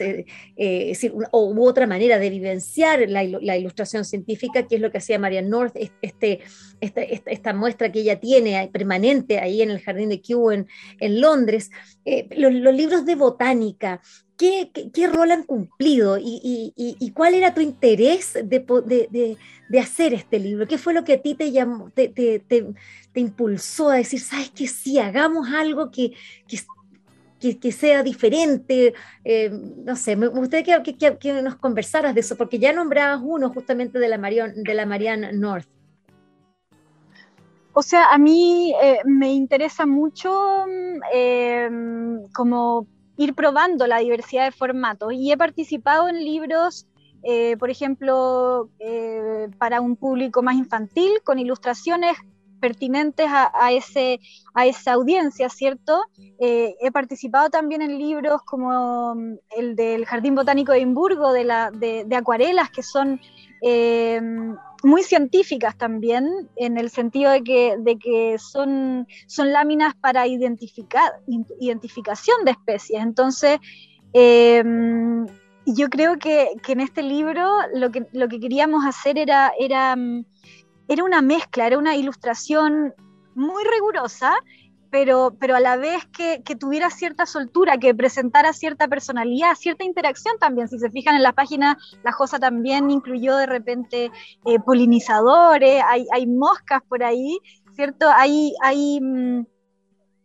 o, 1.30 1.46
u 1.46 1.66
otra 1.66 1.86
manera 1.86 2.18
de 2.18 2.28
vivenciar 2.28 3.08
la, 3.08 3.24
ilustración 3.24 4.04
científica, 4.04 4.66
que 4.68 4.74
es 4.74 4.82
lo 4.82 4.90
que 4.90 4.98
hacía 4.98 5.18
Marianne 5.18 5.48
North, 5.48 5.74
este, 6.02 6.40
esta, 6.82 7.00
esta, 7.00 7.54
muestra 7.54 7.90
que 7.90 8.00
ella 8.00 8.20
tiene 8.20 8.68
permanente 8.70 9.38
ahí 9.38 9.62
en 9.62 9.70
el 9.70 9.80
Jardín 9.80 10.10
de 10.10 10.20
Kew 10.20 10.50
en, 10.50 10.66
en 11.00 11.18
Londres. 11.22 11.70
Los, 12.36 12.52
libros 12.52 13.06
de 13.06 13.14
botánica, 13.14 14.02
¿Qué, 14.36 15.10
rol 15.12 15.30
han 15.30 15.44
cumplido 15.44 16.18
y, 16.18 17.12
cuál 17.14 17.34
era 17.34 17.54
tu 17.54 17.60
interés 17.60 18.34
de, 18.34 19.36
hacer 19.80 20.14
este 20.14 20.38
libro? 20.38 20.66
¿Qué 20.66 20.78
fue 20.78 20.92
lo 20.92 21.04
que 21.04 21.14
a 21.14 21.22
ti 21.22 21.34
te, 21.34 22.74
impulsó 23.14 23.90
a 23.90 23.96
decir, 23.96 24.20
sabes 24.20 24.50
que 24.50 24.66
sí, 24.66 24.98
hagamos 24.98 25.48
algo 25.50 25.90
que, 25.90 26.12
sea 27.70 28.02
diferente? 28.02 28.94
Eh, 29.24 29.50
no 29.84 29.94
sé, 29.94 30.16
me 30.16 30.26
gustaría 30.26 30.82
que, 30.82 31.42
nos 31.42 31.56
conversaras 31.56 32.14
de 32.14 32.20
eso, 32.20 32.36
porque 32.36 32.58
ya 32.58 32.72
nombrabas 32.72 33.20
uno 33.22 33.50
justamente 33.50 33.98
de 34.00 34.08
la, 34.08 34.16
la 34.18 34.86
Marianne 34.86 35.32
North. 35.32 35.68
O 37.76 37.82
sea, 37.82 38.12
a 38.12 38.18
mí 38.18 38.72
eh, 38.82 38.98
me 39.04 39.32
interesa 39.32 39.84
mucho 39.84 40.64
mm, 40.66 41.00
eh, 41.12 41.68
como 42.32 42.86
ir 43.16 43.34
probando 43.34 43.86
la 43.86 43.98
diversidad 43.98 44.44
de 44.44 44.52
formatos. 44.52 45.12
Y 45.12 45.32
he 45.32 45.36
participado 45.36 46.08
en 46.08 46.24
libros, 46.24 46.86
eh, 47.22 47.56
por 47.58 47.70
ejemplo, 47.70 48.68
eh, 48.78 49.48
para 49.58 49.80
un 49.80 49.96
público 49.96 50.42
más 50.42 50.56
infantil, 50.56 51.10
con 51.24 51.38
ilustraciones 51.38 52.16
pertinentes 52.60 53.26
a, 53.28 53.72
ese, 53.72 54.20
a 54.54 54.64
esa 54.64 54.94
audiencia, 54.94 55.50
¿cierto? 55.50 56.00
Eh, 56.40 56.74
he 56.80 56.90
participado 56.90 57.50
también 57.50 57.82
en 57.82 57.98
libros 57.98 58.40
como 58.42 59.14
mm, 59.14 59.34
el 59.58 59.76
del 59.76 60.06
Jardín 60.06 60.34
Botánico 60.34 60.72
de 60.72 60.78
Edimburgo, 60.78 61.32
de, 61.34 61.44
la, 61.44 61.70
de, 61.70 62.04
de 62.06 62.16
acuarelas, 62.16 62.70
que 62.70 62.82
son 62.82 63.20
muy 64.84 65.02
científicas 65.02 65.76
también, 65.76 66.48
en 66.56 66.76
el 66.76 66.90
sentido 66.90 67.32
de 67.32 67.42
que, 67.42 67.76
de 67.78 67.96
que 67.96 68.36
son, 68.38 69.08
son 69.26 69.50
láminas 69.50 69.94
para 69.96 70.26
identificar, 70.26 71.10
identificación 71.58 72.44
de 72.44 72.50
especies. 72.50 73.02
Entonces, 73.02 73.58
em, 74.12 75.26
yo 75.66 75.88
creo 75.88 76.18
que, 76.18 76.48
en 76.68 76.80
este 76.80 77.02
libro 77.02 77.48
lo 77.72 77.90
que, 77.90 78.06
lo 78.12 78.28
que 78.28 78.38
queríamos 78.38 78.84
hacer 78.84 79.18
era, 79.18 79.52
era, 79.58 79.96
era 80.88 81.04
una 81.04 81.22
mezcla, 81.22 81.66
era 81.66 81.78
una 81.78 81.96
ilustración 81.96 82.92
muy 83.34 83.64
rigurosa 83.64 84.34
pero, 84.94 85.34
pero 85.40 85.56
a 85.56 85.60
la 85.60 85.76
vez 85.76 86.06
que, 86.06 86.40
tuviera 86.54 86.88
cierta 86.88 87.26
soltura, 87.26 87.78
que 87.78 87.96
presentara 87.96 88.52
cierta 88.52 88.86
personalidad, 88.86 89.56
cierta 89.56 89.82
interacción 89.82 90.38
también. 90.38 90.68
Si 90.68 90.78
se 90.78 90.88
fijan 90.88 91.16
en 91.16 91.24
la 91.24 91.32
página, 91.32 91.76
la 92.04 92.12
Josa 92.12 92.38
también 92.38 92.92
incluyó 92.92 93.36
de 93.36 93.46
repente 93.46 94.12
eh, 94.46 94.60
polinizadores, 94.64 95.82
hay, 95.84 96.06
hay, 96.12 96.28
moscas 96.28 96.80
por 96.88 97.02
ahí, 97.02 97.40
¿cierto? 97.74 98.08
Hay, 98.08 98.54
hay, 98.62 99.00
mm, 99.00 99.44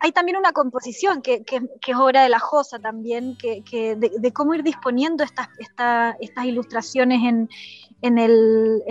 hay 0.02 0.12
también 0.12 0.38
una 0.38 0.52
composición 0.52 1.24
que, 1.24 1.44
es 1.48 1.96
obra 1.96 2.22
de 2.22 2.30
la 2.30 2.38
Josa 2.38 2.78
también, 2.78 3.38
que, 3.40 3.64
de, 3.96 4.34
cómo 4.34 4.54
ir 4.54 4.62
disponiendo 4.62 5.24
estas, 5.24 5.48
estas 5.58 6.46
ilustraciones 6.46 7.24
en, 7.24 7.50
en, 8.04 8.20
el, 8.20 8.84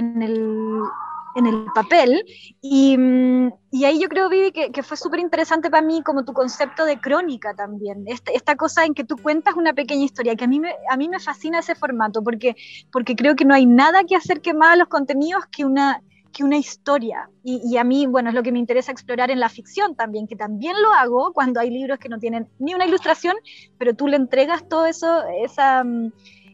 papel. 1.75 2.25
Mm, 2.63 3.49
y, 3.71 3.85
ahí 3.85 4.01
yo 4.01 4.09
creo, 4.09 4.29
Vivi, 4.29 4.53
que, 4.53 4.83
fue 4.83 4.97
súper 4.97 5.21
interesante 5.21 5.71
para 5.71 5.87
mí 5.87 6.03
como 6.03 6.25
tu 6.25 6.33
concepto 6.33 6.85
de 6.85 7.01
crónica 7.01 7.55
también. 7.55 8.05
Esta, 8.07 8.33
esta, 8.33 8.57
cosa 8.57 8.85
en 8.85 8.95
que 8.95 9.05
tú 9.05 9.17
cuentas 9.17 9.55
una 9.55 9.73
pequeña 9.73 10.05
historia, 10.05 10.37
que 10.37 10.45
a 10.45 10.49
mí 10.49 10.61
me, 10.61 10.75
a 10.91 10.97
mí 10.97 11.09
me 11.09 11.21
fascina 11.21 11.61
ese 11.61 11.75
formato, 11.75 12.23
porque, 12.23 12.57
porque 12.93 13.15
creo 13.15 13.37
que 13.37 13.45
no 13.45 13.55
hay 13.55 13.67
nada 13.67 14.05
que 14.05 14.17
acerque 14.17 14.55
más 14.55 14.75
a 14.75 14.77
los 14.77 14.89
contenidos 14.89 15.45
que 15.51 15.65
una 15.65 16.03
que 16.33 16.45
una 16.45 16.57
historia. 16.57 17.31
Y, 17.43 17.77
a 17.79 17.85
mí, 17.85 18.07
bueno, 18.07 18.29
es 18.29 18.35
lo 18.35 18.43
que 18.43 18.53
me 18.53 18.59
interesa 18.59 18.93
explorar 18.93 19.31
en 19.31 19.41
la 19.41 19.49
ficción 19.49 19.95
también, 19.95 20.27
que 20.27 20.37
también 20.37 20.75
lo 20.83 20.93
hago 20.93 21.33
cuando 21.33 21.61
hay 21.61 21.71
libros 21.71 21.99
que 21.99 22.09
no 22.09 22.19
tienen 22.19 22.49
ni 22.59 22.75
una 22.75 22.85
ilustración, 22.85 23.35
pero 23.79 23.95
tú 23.95 24.07
le 24.07 24.17
entregas 24.17 24.69
todo 24.69 24.85
eso, 24.85 25.25
esa, 25.43 25.83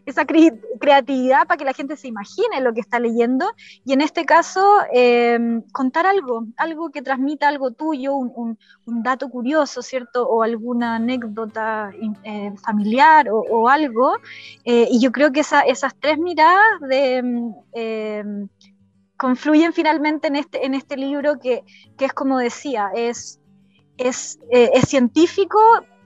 esa 0.07 0.25
creatividad 0.27 1.47
para 1.47 1.57
que 1.57 1.64
la 1.64 1.73
gente 1.73 1.97
se 1.97 2.09
imagine 2.09 2.61
lo 2.61 2.73
que 2.73 2.81
está 2.81 2.99
leyendo. 2.99 3.47
Y 3.85 3.93
en 3.93 4.01
este 4.01 4.25
caso, 4.25 4.62
em, 4.93 5.62
contar 5.73 6.07
algo, 6.07 6.47
algo 6.57 6.90
que 6.90 7.03
transmita 7.03 7.49
algo 7.49 7.71
tuyo, 7.71 8.14
un, 8.14 8.59
dato 8.87 9.29
curioso, 9.29 9.83
¿cierto? 9.83 10.27
O 10.27 10.43
alguna 10.43 10.97
anécdota 10.97 11.90
eh, 12.23 12.53
familiar 12.64 13.29
o, 13.31 13.69
algo. 13.69 14.17
Eh, 14.64 14.88
y 14.90 15.01
yo 15.01 15.11
creo 15.12 15.33
que 15.33 15.40
esas 15.40 15.95
tres 16.01 16.19
miradas 16.19 16.81
de 16.88 17.23
confluyen 19.17 19.73
finalmente 19.73 20.29
en 20.29 20.37
este, 20.37 20.67
en 20.67 20.75
este 20.75 20.97
libro 20.97 21.38
que, 21.38 21.64
es 21.99 22.12
como 22.12 22.38
decía, 22.38 22.90
es, 22.95 23.40
es, 23.97 24.38
eh, 24.51 24.71
es, 24.75 24.88
científico, 24.88 25.59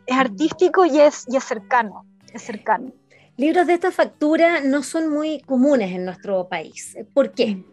es 0.07 0.17
artístico 0.17 0.85
y 0.85 1.01
es, 1.01 1.25
y 1.29 1.37
es 1.37 1.45
cercano, 1.45 2.05
es 2.33 2.43
cercano. 2.43 2.93
Libros 3.39 3.69
de 3.69 3.75
esta 3.75 3.93
factura 3.93 4.61
no 4.63 4.83
son 4.83 5.11
muy 5.11 5.41
comunes 5.43 5.93
en 5.93 6.05
nuestro 6.05 6.49
país. 6.49 6.97
¿Por 7.15 7.31
qué? 7.31 7.65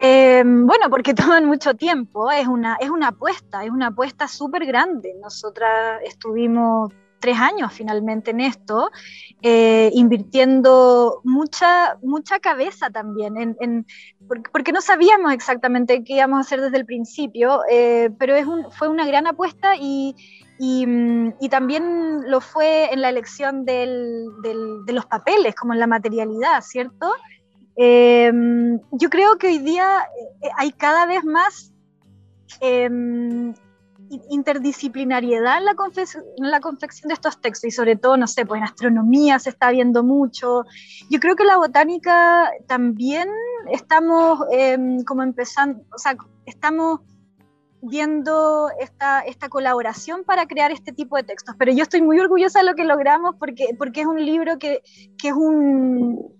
Eh, 0.00 0.42
bueno, 0.42 0.88
porque 0.88 1.12
toman 1.14 1.44
mucho 1.44 1.74
tiempo, 1.74 2.30
es 2.32 2.48
una, 2.48 2.76
es 2.80 2.88
una 2.88 3.08
apuesta, 3.08 3.62
es 3.62 3.70
una 3.70 3.88
apuesta 3.88 4.26
súper 4.26 4.64
grande. 4.64 5.14
Nosotras 5.20 6.00
estuvimos 6.02 6.90
tres 7.20 7.38
años 7.38 7.72
finalmente 7.72 8.32
en 8.32 8.40
esto, 8.40 8.90
eh, 9.42 9.90
invirtiendo 9.94 11.20
mucha, 11.22 11.98
mucha 12.02 12.40
cabeza 12.40 12.90
también, 12.90 13.56
porque, 14.52 14.72
no 14.72 14.80
sabíamos 14.80 15.32
exactamente 15.32 16.02
qué 16.02 16.14
íbamos 16.14 16.38
a 16.38 16.40
hacer 16.40 16.60
desde 16.60 16.78
el 16.78 16.86
principio, 16.86 17.60
eh, 17.70 18.10
pero 18.18 18.34
fue 18.70 18.88
una 18.88 19.06
gran 19.06 19.26
apuesta 19.26 19.74
y, 19.78 20.16
y, 20.58 21.48
también 21.48 22.30
lo 22.30 22.40
fue 22.40 22.92
en 22.92 23.00
la 23.02 23.10
elección 23.10 23.64
de 23.64 23.86
los 24.88 25.06
papeles, 25.06 25.54
como 25.54 25.74
en 25.74 25.80
la 25.80 25.86
materialidad, 25.86 26.62
¿cierto? 26.62 27.12
Eh, 27.76 28.30
yo 28.92 29.08
creo 29.08 29.38
que 29.38 29.46
hoy 29.48 29.58
día 29.58 30.06
hay 30.56 30.72
cada 30.72 31.06
vez 31.06 31.24
más 31.24 31.72
interdisciplinariedad 34.28 35.58
en 35.58 35.64
la, 35.64 35.76
en 36.38 36.50
la 36.50 36.60
confección 36.60 37.08
de 37.08 37.14
estos 37.14 37.40
textos 37.40 37.68
y 37.68 37.70
sobre 37.70 37.96
todo, 37.96 38.16
no 38.16 38.26
sé, 38.26 38.44
pues 38.44 38.58
en 38.58 38.64
astronomía 38.64 39.38
se 39.38 39.50
está 39.50 39.70
viendo 39.70 40.02
mucho. 40.02 40.64
Yo 41.08 41.20
creo 41.20 41.36
que 41.36 41.44
la 41.44 41.56
botánica 41.56 42.50
también 42.66 43.28
estamos 43.70 44.40
em, 44.50 45.04
como 45.04 45.22
empezando, 45.22 45.82
o 45.94 45.98
sea, 45.98 46.16
estamos 46.46 47.00
viendo 47.82 48.68
esta, 48.78 49.20
esta 49.20 49.48
colaboración 49.48 50.24
para 50.24 50.46
crear 50.46 50.70
este 50.70 50.92
tipo 50.92 51.16
de 51.16 51.22
textos, 51.22 51.54
pero 51.58 51.72
yo 51.72 51.82
estoy 51.82 52.02
muy 52.02 52.18
orgullosa 52.18 52.60
de 52.60 52.66
lo 52.66 52.74
que 52.74 52.84
logramos 52.84 53.36
porque, 53.36 53.74
porque 53.78 54.02
es 54.02 54.06
un 54.06 54.24
libro 54.24 54.58
que, 54.58 54.82
que 55.18 55.28
es 55.28 55.34
un... 55.34 56.38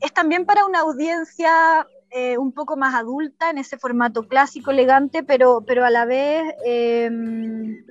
Es 0.00 0.12
también 0.12 0.44
para 0.44 0.66
una 0.66 0.80
audiencia 0.80 1.86
eh, 2.14 2.38
un 2.38 2.52
poco 2.52 2.76
más 2.76 2.94
adulta, 2.94 3.50
en 3.50 3.58
ese 3.58 3.78
formato 3.78 4.28
clásico, 4.28 4.70
elegante, 4.70 5.22
pero, 5.22 5.62
pero 5.66 5.84
a 5.84 5.90
la 5.90 6.04
vez 6.04 6.42
em, 6.64 7.84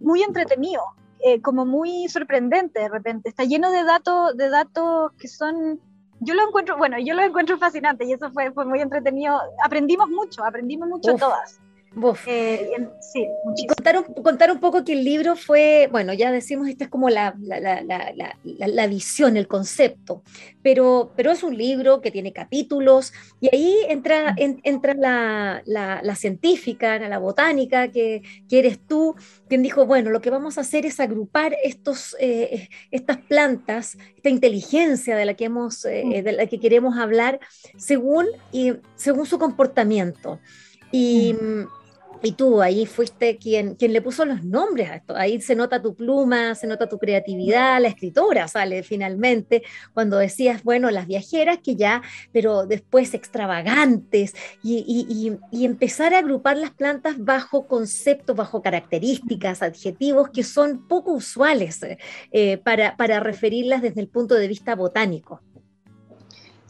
muy 0.00 0.22
entretenido, 0.22 0.82
eh, 1.20 1.40
como 1.40 1.66
muy 1.66 2.08
sorprendente 2.08 2.80
de 2.80 2.88
repente. 2.88 3.28
Está 3.28 3.44
lleno 3.44 3.70
de 3.70 3.84
datos, 3.84 4.36
de 4.36 4.48
datos 4.48 5.12
que 5.18 5.28
son 5.28 5.80
yo 6.24 6.34
lo 6.34 6.46
encuentro, 6.46 6.76
bueno, 6.78 6.98
yo 7.00 7.14
lo 7.14 7.22
encuentro 7.22 7.58
fascinante 7.58 8.04
y 8.04 8.12
eso 8.12 8.30
fue, 8.30 8.52
fue 8.52 8.64
muy 8.64 8.80
entretenido. 8.80 9.40
Aprendimos 9.64 10.08
mucho, 10.08 10.44
aprendimos 10.44 10.88
mucho 10.88 11.16
todas. 11.16 11.60
Eh, 12.26 12.70
sí, 13.00 13.26
contar 13.68 13.98
un, 13.98 14.04
contar 14.22 14.50
un 14.50 14.60
poco 14.60 14.84
que 14.84 14.94
el 14.94 15.04
libro 15.04 15.36
fue, 15.36 15.88
bueno, 15.92 16.14
ya 16.14 16.32
decimos, 16.32 16.68
esta 16.68 16.84
es 16.84 16.90
como 16.90 17.10
la, 17.10 17.34
la, 17.38 18.86
visión, 18.86 19.36
el 19.36 19.46
concepto, 19.46 20.22
pero, 20.62 21.12
pero 21.16 21.30
es 21.32 21.42
un 21.42 21.56
libro 21.56 22.00
que 22.00 22.10
tiene 22.10 22.32
capítulos 22.32 23.12
y 23.40 23.54
ahí 23.54 23.76
entra, 23.88 24.34
entra 24.38 24.94
la, 24.94 26.14
científica, 26.16 26.98
la 26.98 27.18
botánica, 27.18 27.88
que, 27.88 28.22
que, 28.48 28.58
eres 28.58 28.78
tú, 28.86 29.14
quien 29.48 29.62
dijo, 29.62 29.84
bueno, 29.84 30.10
lo 30.10 30.20
que 30.20 30.30
vamos 30.30 30.56
a 30.56 30.62
hacer 30.62 30.86
es 30.86 30.98
agrupar 30.98 31.54
estos, 31.62 32.16
eh, 32.20 32.68
estas 32.90 33.18
plantas, 33.18 33.98
esta 34.16 34.30
inteligencia 34.30 35.14
de 35.14 35.26
la 35.26 35.34
que, 35.34 35.44
hemos, 35.44 35.84
eh, 35.84 36.22
de 36.24 36.32
la 36.32 36.46
que 36.46 36.58
queremos 36.58 36.96
hablar, 36.96 37.38
según, 37.76 38.26
y, 38.50 38.72
según 38.96 39.26
su 39.26 39.38
comportamiento. 39.38 40.40
Y, 40.90 41.36
y 42.22 42.32
tú 42.32 42.62
ahí 42.62 42.86
fuiste 42.86 43.36
quien, 43.36 43.74
quien 43.74 43.92
le 43.92 44.00
puso 44.00 44.24
los 44.24 44.44
nombres 44.44 44.90
a 44.90 44.96
esto. 44.96 45.16
Ahí 45.16 45.40
se 45.40 45.54
nota 45.54 45.82
tu 45.82 45.94
pluma, 45.94 46.54
se 46.54 46.66
nota 46.66 46.88
tu 46.88 46.98
creatividad, 46.98 47.80
la 47.80 47.88
escritora 47.88 48.48
sale 48.48 48.82
finalmente 48.82 49.62
cuando 49.92 50.18
decías, 50.18 50.62
bueno, 50.62 50.90
las 50.90 51.06
viajeras 51.06 51.58
que 51.62 51.76
ya, 51.76 52.02
pero 52.32 52.66
después 52.66 53.14
extravagantes 53.14 54.34
y, 54.62 55.32
empezar 55.52 56.14
a 56.14 56.18
agrupar 56.18 56.56
las 56.56 56.70
plantas 56.72 57.16
bajo 57.18 57.66
conceptos, 57.66 58.36
bajo 58.36 58.62
características, 58.62 59.62
adjetivos 59.62 60.30
que 60.30 60.42
son 60.42 60.86
poco 60.88 61.12
usuales 61.12 61.80
eh, 62.32 62.58
para, 62.58 62.96
para 62.96 63.20
referirlas 63.20 63.82
desde 63.82 64.00
el 64.00 64.08
punto 64.08 64.34
de 64.34 64.48
vista 64.48 64.74
botánico. 64.74 65.40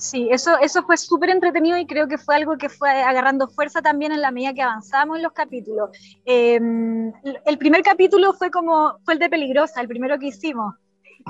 Sí, 0.02 0.28
eso, 0.32 0.58
eso 0.58 0.82
fue 0.82 0.96
súper 0.96 1.30
entretenido 1.30 1.78
y 1.78 1.86
creo 1.86 2.08
que 2.08 2.18
fue 2.18 2.34
algo 2.34 2.58
que 2.58 2.68
fue 2.68 2.90
agarrando 2.90 3.46
fuerza 3.46 3.80
también 3.80 4.10
en 4.10 4.20
la 4.20 4.32
medida 4.32 4.52
que 4.52 4.60
avanzamos 4.60 5.16
en 5.16 5.22
los 5.22 5.32
capítulos. 5.32 5.90
Em, 6.24 7.12
el 7.46 7.56
primer 7.56 7.82
capítulo 7.84 8.32
fue 8.32 8.50
como, 8.50 8.98
fue 9.04 9.14
el 9.14 9.20
de 9.20 9.30
Peligrosa, 9.30 9.80
el 9.80 9.86
primero 9.86 10.18
que 10.18 10.26
hicimos. 10.26 10.74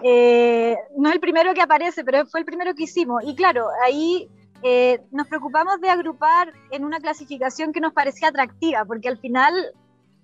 Eh, 0.03 0.75
no 0.97 1.11
es 1.11 1.17
el 1.17 1.21
primero 1.21 1.53
que 1.53 1.61
aparece, 1.61 2.03
pero 2.03 2.25
fue 2.25 2.41
el 2.41 2.47
primero 2.47 2.75
que 2.75 2.85
hicimos. 2.85 3.23
Y 3.27 3.35
claro, 3.35 3.67
ahí 3.85 4.31
eh, 4.63 5.03
nos 5.11 5.27
preocupamos 5.27 5.79
de 5.83 5.91
agrupar 5.91 6.51
en 6.71 6.87
una 6.87 6.99
clasificación 6.99 7.75
que 7.75 7.81
nos 7.81 7.93
parecía 7.93 8.29
atractiva, 8.29 8.87
porque 8.87 9.09
al 9.09 9.19
final 9.19 9.53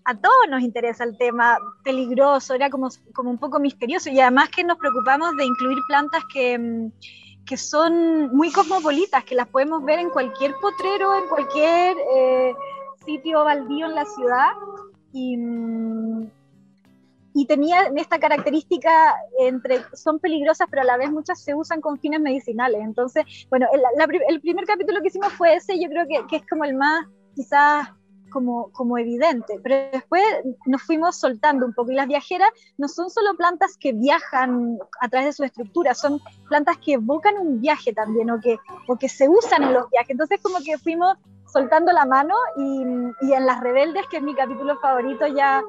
a 0.07 0.15
todos 0.15 0.49
nos 0.49 0.63
interesa 0.63 1.05
el 1.05 1.19
tema 1.19 1.59
peligroso, 1.85 2.55
era 2.55 2.71
como, 2.71 2.89
como 3.13 3.29
un 3.29 3.37
poco 3.37 3.61
misterioso 3.61 4.09
y 4.09 4.19
además 4.21 4.49
que 4.49 4.65
nos 4.65 4.79
preocupamos 4.79 5.37
de 5.37 5.45
incluir 5.45 5.77
plantas 5.87 6.23
que 6.33 6.55
em, 6.55 6.91
que 7.49 7.57
son 7.57 8.29
muy 8.37 8.53
cosmopolitas, 8.53 9.25
que 9.25 9.35
las 9.35 9.49
podemos 9.49 9.83
ver 9.83 9.99
en 10.01 10.11
cualquier 10.11 10.55
potrero, 10.61 11.17
en 11.17 11.29
cualquier 11.29 11.97
eh, 12.15 12.55
sitio 13.07 13.43
baldío 13.43 13.87
en 13.87 13.95
la 13.95 14.05
ciudad. 14.05 14.51
Y, 15.13 15.39
y 17.33 17.47
tenía 17.47 17.91
esta 17.97 18.19
característica 18.19 19.15
entre 19.39 19.83
son 19.95 20.19
peligrosas, 20.19 20.69
pero 20.71 20.83
a 20.83 20.85
la 20.85 20.99
vez 20.99 21.11
muchas 21.11 21.43
se 21.43 21.55
usan 21.55 21.81
con 21.81 21.99
fines 21.99 22.21
medicinales. 22.21 22.83
Entonces, 22.83 23.25
bueno, 23.49 23.67
el, 23.73 23.83
el 24.29 24.41
primer 24.41 24.67
capítulo 24.67 25.01
que 25.01 25.09
hicimos 25.09 25.33
fue 25.33 25.55
ese, 25.55 25.81
yo 25.81 25.89
creo 25.89 26.07
que, 26.07 26.27
que 26.29 26.37
es 26.37 26.47
como 26.47 26.65
el 26.65 26.75
más 26.75 27.07
quizás 27.35 27.89
como, 28.29 28.71
como 28.73 28.99
evidente, 28.99 29.61
pero 29.63 29.77
después 29.93 30.23
nos 30.67 30.83
fuimos 30.83 31.17
soltando 31.17 31.67
un 31.67 31.73
poco 31.73 31.93
y 31.93 31.95
las 31.95 32.09
viajeras 32.09 32.49
no 32.77 32.89
son 32.89 33.11
solo 33.11 33.35
plantas 33.37 33.77
que 33.79 33.93
viajan 33.93 34.79
a 35.01 35.09
través 35.09 35.27
de 35.27 35.33
su 35.33 35.45
estructura, 35.45 35.95
son 35.95 36.21
plantas 36.49 36.77
que 36.79 36.95
evocan 36.95 37.39
un 37.39 37.61
viaje 37.61 37.93
también 37.93 38.31
o 38.31 38.41
que, 38.41 38.59
o 38.87 38.97
que 38.97 39.09
se 39.09 39.29
usan 39.29 39.63
en 39.63 39.75
los 39.75 39.91
viajes. 39.91 40.11
Entonces 40.11 40.41
como 40.43 40.59
que 40.65 40.79
fuimos 40.79 41.17
soltando 41.47 41.93
la 41.93 42.05
mano 42.05 42.35
y, 42.57 42.83
y 43.27 43.33
en 43.33 43.47
Las 43.47 43.61
Rebeldes, 43.61 44.07
que 44.11 44.19
es 44.19 44.23
mi 44.23 44.35
capítulo 44.35 44.79
favorito, 44.81 45.27
ya 45.27 45.63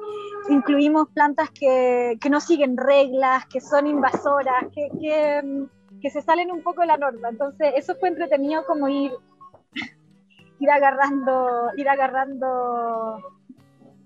incluimos 0.48 1.08
plantas 1.10 1.50
que, 1.50 2.18
que 2.20 2.30
no 2.30 2.40
siguen 2.40 2.76
reglas, 2.76 3.46
que 3.46 3.60
son 3.60 3.86
invasoras, 3.86 4.64
que, 4.74 4.88
que, 5.00 5.66
que 6.00 6.10
se 6.10 6.22
salen 6.22 6.50
un 6.50 6.62
poco 6.62 6.82
de 6.82 6.88
la 6.88 6.96
norma. 6.96 7.28
Entonces 7.28 7.72
eso 7.76 7.94
fue 7.96 8.10
entretenido 8.10 8.64
como 8.66 8.88
ir 8.88 9.12
ir 10.60 10.70
agarrando, 10.70 11.70
ir 11.76 11.88
agarrando, 11.88 13.18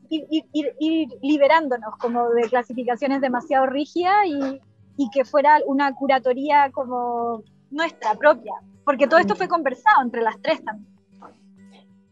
ir, 0.08 0.46
ir, 0.52 1.08
liberándonos 1.20 1.96
como 1.98 2.30
de 2.30 2.42
clasificaciones 2.48 3.20
demasiado 3.20 3.66
rígidas 3.66 4.26
y, 4.26 4.60
y, 4.96 5.10
que 5.10 5.24
fuera 5.24 5.60
una 5.66 5.92
curatoría 5.94 6.70
como 6.72 7.42
nuestra 7.70 8.14
propia, 8.14 8.54
porque 8.84 9.06
todo 9.06 9.18
esto 9.18 9.34
fue 9.34 9.48
conversado 9.48 10.02
entre 10.02 10.22
las 10.22 10.40
tres 10.40 10.64
también. 10.64 10.94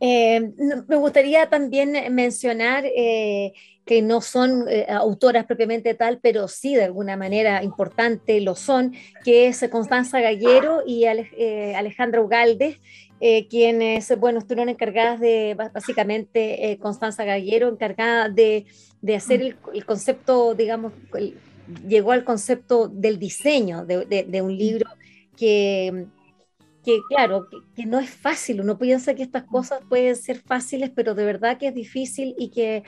Eh, 0.05 0.53
me 0.89 0.97
gustaría 0.97 1.49
también 1.49 2.13
mencionar 2.13 2.85
eh, 2.85 3.53
que 3.85 4.03
no 4.03 4.21
son 4.21 4.65
eh, 4.69 4.85
autoras 4.89 5.47
propiamente 5.47 5.95
tal, 5.95 6.19
pero 6.21 6.49
sí 6.49 6.75
de 6.75 6.83
alguna 6.83 7.17
manera 7.17 7.63
importante 7.63 8.41
lo 8.41 8.57
son, 8.57 8.95
que 9.25 9.47
es 9.47 9.65
Constanza 9.71 10.21
Gallero 10.21 10.83
y 10.85 11.05
Alejandra 11.05 12.21
Ugalde, 12.21 12.81
quienes, 13.49 14.19
bueno, 14.19 14.41
estuvieron 14.41 14.69
encargadas 14.69 15.21
de, 15.21 15.55
básicamente, 15.73 16.79
Constanza 16.81 17.25
Gallero, 17.25 17.69
encargada 17.69 18.29
de, 18.29 18.67
de 19.01 19.15
hacer 19.15 19.43
el, 19.43 19.57
el, 19.73 19.85
concepto, 19.85 20.55
digamos, 20.55 20.93
llegó 21.87 22.13
al 22.13 22.25
concepto 22.25 22.89
del 22.89 23.19
diseño 23.19 23.85
de, 23.85 24.07
de, 24.07 24.25
de 24.25 24.43
un 24.43 24.57
libro 24.57 24.91
que 25.37 26.07
que 26.85 26.99
claro, 27.09 27.49
que, 27.77 27.87
no 27.87 28.01
es 28.01 28.11
fácil, 28.11 28.61
uno 28.61 28.79
piensa 28.79 29.15
que 29.15 29.23
estas 29.23 29.45
cosas 29.45 29.81
pueden 29.89 30.17
ser 30.17 30.41
fáciles, 30.41 30.91
pero 30.95 31.15
de 31.15 31.25
verdad 31.25 31.59
que 31.59 31.69
es 31.69 31.75
difícil 31.75 32.35
y 32.39 32.51
que, 32.51 32.83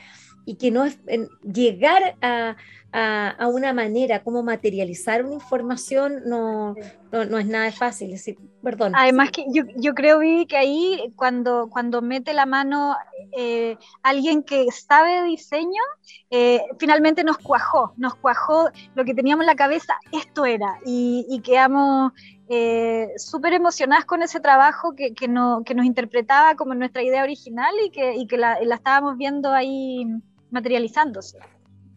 y 0.44 0.56
que 0.56 0.70
no 0.70 0.84
es 0.84 0.98
llegar 1.42 2.16
a, 2.20 2.56
a, 2.94 3.48
una 3.48 3.72
manera 3.72 4.22
como 4.22 4.44
materializar 4.44 5.24
una 5.24 5.34
información 5.34 6.22
no, 6.26 6.76
no, 7.10 7.38
es 7.38 7.46
nada 7.46 7.72
fácil. 7.72 8.14
perdón. 8.62 8.92
Además 8.94 9.32
que 9.32 9.44
yo, 9.52 9.64
yo 9.76 9.94
creo 9.94 10.20
vi 10.20 10.46
que 10.46 10.56
ahí 10.56 11.12
cuando, 11.16 11.68
cuando 11.68 12.02
mete 12.02 12.32
la 12.32 12.46
mano 12.46 12.96
eh, 13.36 13.76
alguien 14.02 14.44
que 14.44 14.70
sabe 14.70 15.24
diseño, 15.24 15.82
eh, 16.30 16.62
finalmente 16.78 17.24
nos 17.24 17.38
cuajó, 17.38 17.94
nos 17.96 18.14
cuajó 18.14 18.68
lo 18.94 19.04
que 19.04 19.14
teníamos 19.14 19.42
en 19.42 19.48
la 19.48 19.56
cabeza, 19.56 19.94
esto 20.12 20.44
era, 20.44 20.78
y, 20.86 21.26
y 21.28 21.40
quedamos 21.40 22.12
eh, 22.48 23.08
súper 23.16 23.54
emocionadas 23.54 24.04
con 24.04 24.22
ese 24.22 24.38
trabajo 24.38 24.94
que, 24.94 25.14
que, 25.14 25.26
no, 25.26 25.62
que, 25.64 25.74
nos 25.74 25.86
interpretaba 25.86 26.54
como 26.54 26.74
nuestra 26.74 27.02
idea 27.02 27.24
original 27.24 27.74
y 27.84 27.90
que, 27.90 28.14
y 28.14 28.26
que 28.26 28.36
la, 28.36 28.60
la, 28.62 28.76
estábamos 28.76 29.16
viendo 29.16 29.52
ahí 29.52 30.06
materializándose. 30.54 31.38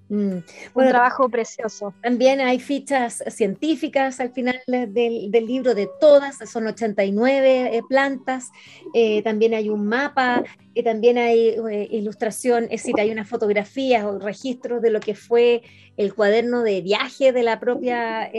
Mm. 0.10 0.38
Un 0.74 0.88
trabajo 0.88 1.30
precioso. 1.30 1.94
También 2.02 2.40
hay 2.40 2.60
fichas 2.60 3.24
científicas 3.28 4.22
al 4.22 4.32
final 4.32 4.58
del, 4.66 5.30
del 5.32 5.46
libro 5.46 5.76
de 5.76 5.90
todas, 6.00 6.38
son 6.50 6.68
89 6.68 7.76
eh, 7.76 7.82
plantas, 7.90 8.50
eh, 8.94 9.22
también 9.22 9.54
hay 9.54 9.70
un 9.70 9.86
mapa, 9.86 10.44
también 10.84 11.18
hay 11.18 11.50
eh, 11.50 11.88
ilustración, 11.92 12.66
es 12.66 12.84
decir, 12.84 12.96
hay 13.00 13.12
unas 13.12 13.28
fotografías 13.28 14.06
o 14.06 14.18
registros 14.20 14.82
de 14.82 14.92
lo 14.92 15.02
que 15.02 15.14
fue 15.14 15.62
el 15.98 16.14
cuaderno 16.14 16.64
de 16.64 16.82
viaje 16.82 17.34
de 17.34 17.44
la 17.44 17.60
propia 17.60 18.30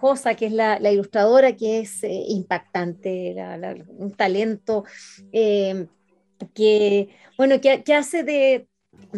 Josa, 0.00 0.34
que 0.34 0.46
es 0.46 0.52
la, 0.52 0.78
ilustradora, 0.92 1.56
que 1.56 1.80
es 1.80 2.04
eh, 2.04 2.24
impactante, 2.28 3.34
un 3.88 4.12
talento 4.12 4.84
eh, 5.32 5.86
que, 6.54 7.08
bueno, 7.36 7.60
que, 7.60 7.94
hace 7.94 8.22
de, 8.22 8.67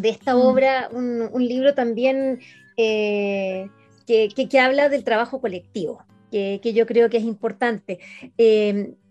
esta 0.02 0.34
mm. 0.34 0.38
obra 0.38 0.88
un, 0.92 1.30
libro 1.46 1.74
también 1.74 2.40
eh, 2.76 3.68
que, 4.06 4.60
habla 4.60 4.88
del 4.88 5.04
trabajo 5.04 5.40
colectivo, 5.40 6.04
que, 6.30 6.60
yo 6.74 6.86
creo 6.86 7.10
que 7.10 7.18
es 7.18 7.24
importante. 7.24 7.98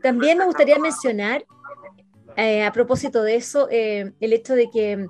también 0.02 0.38
me 0.38 0.46
gustaría 0.46 0.80
mencionar, 0.80 1.46
a 2.38 2.72
propósito 2.72 3.24
de 3.24 3.36
eso, 3.36 3.68
el 3.70 4.34
hecho 4.34 4.56
de 4.56 4.70
que 4.70 5.08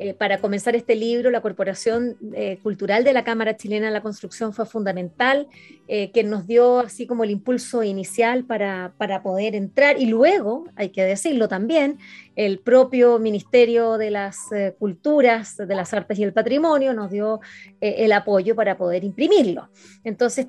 eh, 0.00 0.14
para 0.14 0.38
comenzar 0.38 0.76
este 0.76 0.94
libro, 0.94 1.30
la 1.30 1.40
Corporación 1.40 2.16
eh, 2.32 2.58
Cultural 2.62 3.02
de 3.02 3.12
la 3.12 3.24
Cámara 3.24 3.56
Chilena 3.56 3.86
de 3.86 3.92
la 3.92 4.00
Construcción 4.00 4.52
fue 4.52 4.64
fundamental, 4.64 5.48
eh, 5.88 6.12
que 6.12 6.22
nos 6.22 6.46
dio 6.46 6.78
así 6.78 7.08
como 7.08 7.24
el 7.24 7.32
impulso 7.32 7.82
inicial 7.82 8.44
para, 8.44 8.92
para, 8.96 9.22
poder 9.22 9.56
entrar 9.56 10.00
y 10.00 10.06
luego, 10.06 10.66
hay 10.76 10.90
que 10.90 11.02
decirlo 11.02 11.48
también, 11.48 11.98
el 12.38 12.60
propio 12.60 13.18
Ministerio 13.18 13.98
de 13.98 14.12
las 14.12 14.38
Culturas, 14.78 15.56
de 15.56 15.74
las 15.74 15.92
Artes 15.92 16.18
y 16.18 16.22
el 16.22 16.32
Patrimonio 16.32 16.94
nos 16.94 17.10
dio 17.10 17.40
el 17.80 18.12
apoyo 18.12 18.54
para 18.54 18.78
poder 18.78 19.02
imprimirlo. 19.02 19.68
Entonces, 20.04 20.46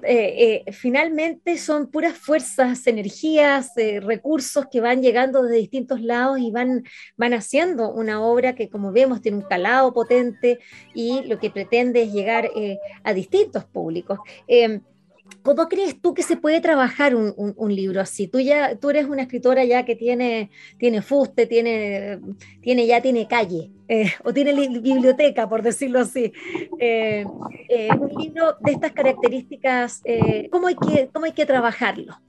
finalmente 0.72 1.58
son 1.58 1.90
puras 1.90 2.16
fuerzas, 2.16 2.86
energías, 2.86 3.72
recursos 4.02 4.68
que 4.72 4.82
van 4.82 5.02
llegando 5.02 5.42
de 5.42 5.58
distintos 5.58 6.00
lados 6.02 6.40
y 6.40 6.52
van, 6.52 6.84
van 7.18 7.34
haciendo 7.34 7.92
una 7.92 8.22
obra 8.22 8.54
que, 8.54 8.70
como 8.70 8.92
vemos, 8.92 9.22
tiene 9.22 9.38
un 9.38 9.44
calado 9.44 9.92
potente 9.94 10.60
y 10.94 11.24
lo 11.24 11.40
que 11.40 11.50
pretende 11.50 12.04
es 12.04 12.14
llegar 12.14 12.50
eh, 12.56 12.80
a 13.04 13.14
distintos 13.14 13.66
públicos. 13.66 14.20
¿Cómo 15.42 15.68
crees 15.68 16.02
tú 16.02 16.14
que 16.14 16.24
se 16.24 16.38
puede 16.38 16.62
trabajar 16.62 17.16
un, 17.16 17.34
un, 17.36 17.76
libro 17.76 18.02
así? 18.02 18.28
Tú 18.28 18.40
ya 18.40 18.76
tú 18.76 18.90
eres 18.90 19.06
una 19.06 19.24
escritora 19.24 19.64
ya 19.66 19.86
que 19.86 19.96
tiene, 19.96 20.52
tiene 20.78 21.02
fuste, 21.02 21.48
tiene, 21.48 22.20
tiene, 22.62 22.86
ya 22.86 23.02
tiene 23.02 23.28
calle, 23.28 23.72
eh, 23.88 24.12
o 24.24 24.34
tiene 24.34 24.54
biblioteca, 24.80 25.48
por 25.48 25.62
decirlo 25.62 26.00
así. 26.00 26.34
Eh, 26.80 27.26
un 28.00 28.22
libro 28.22 28.56
de 28.60 28.72
estas 28.72 28.92
características, 28.92 30.02
¿cómo, 30.52 30.68
hay 30.68 30.76
que, 30.76 31.10
¿cómo 31.12 31.26
hay 31.26 31.34
que 31.34 31.46
trabajarlo? 31.46 32.20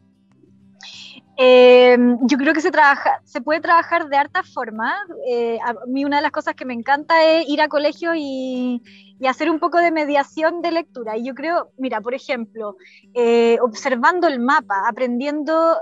Eh, 1.43 1.97
yo 2.21 2.37
creo 2.37 2.53
que 2.53 2.61
se, 2.61 2.71
trabaja, 2.71 3.23
se 3.25 3.41
puede 3.41 3.63
trabajar 3.63 4.11
de 4.11 4.17
harta 4.19 4.43
forma. 4.43 4.95
Eh, 5.27 5.59
a 5.65 5.75
mí 5.87 6.05
una 6.05 6.17
de 6.17 6.23
las 6.23 6.33
cosas 6.33 6.55
que 6.55 6.67
me 6.67 6.75
encanta 6.75 7.25
es 7.25 7.49
ir 7.49 7.63
a 7.63 7.69
colegio 7.69 8.13
y, 8.15 8.83
hacer 9.27 9.51
un 9.51 9.59
poco 9.59 9.79
de 9.79 9.91
mediación 9.91 10.61
de 10.61 10.71
lectura. 10.71 11.17
Y 11.17 11.25
yo 11.25 11.35
creo, 11.35 11.71
mira, 11.79 12.03
por 12.03 12.13
ejemplo, 12.13 12.77
eh, 13.15 13.57
observando 13.63 14.29
el 14.29 14.39
mapa, 14.39 14.87
aprendiendo 14.87 15.79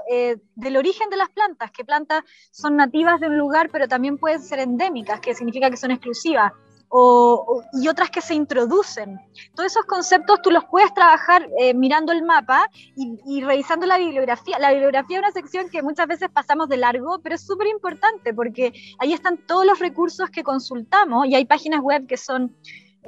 del 0.54 0.76
origen 0.76 1.10
de 1.10 1.16
las 1.16 1.28
plantas, 1.30 1.72
que 1.72 1.84
plantas 1.84 2.22
son 2.52 2.76
nativas 2.76 3.18
de 3.20 3.26
un 3.26 3.36
lugar, 3.36 3.68
pero 3.72 3.88
también 3.88 4.16
pueden 4.16 4.40
ser 4.40 4.60
endémicas, 4.60 5.20
que 5.20 5.34
significa 5.34 5.70
que 5.70 5.76
son 5.76 5.90
exclusivas 5.90 6.52
o, 6.88 7.62
y 7.72 7.88
otras 7.88 8.10
que 8.10 8.20
se 8.20 8.34
introducen. 8.34 9.20
Todos 9.54 9.72
esos 9.72 9.84
conceptos 9.84 10.40
tú 10.42 10.50
los 10.50 10.64
puedes 10.64 10.92
trabajar 10.94 11.48
eh, 11.58 11.74
mirando 11.74 12.12
el 12.12 12.22
mapa 12.22 12.68
y, 12.96 13.42
revisando 13.42 13.86
la 13.86 13.98
bibliografía. 13.98 14.58
La 14.58 14.70
bibliografía 14.70 15.18
es 15.18 15.22
una 15.22 15.32
sección 15.32 15.68
que 15.68 15.82
muchas 15.82 16.06
veces 16.06 16.28
pasamos 16.30 16.68
de 16.68 16.78
largo, 16.78 17.20
pero 17.22 17.34
es 17.34 17.42
súper 17.42 17.66
importante 17.68 18.32
porque 18.32 18.72
ahí 18.98 19.12
están 19.12 19.38
todos 19.46 19.66
los 19.66 19.78
recursos 19.78 20.30
que 20.30 20.42
consultamos 20.42 21.26
y 21.26 21.34
hay 21.34 21.44
páginas 21.44 21.80
web 21.80 22.06
que 22.06 22.16
son... 22.16 22.54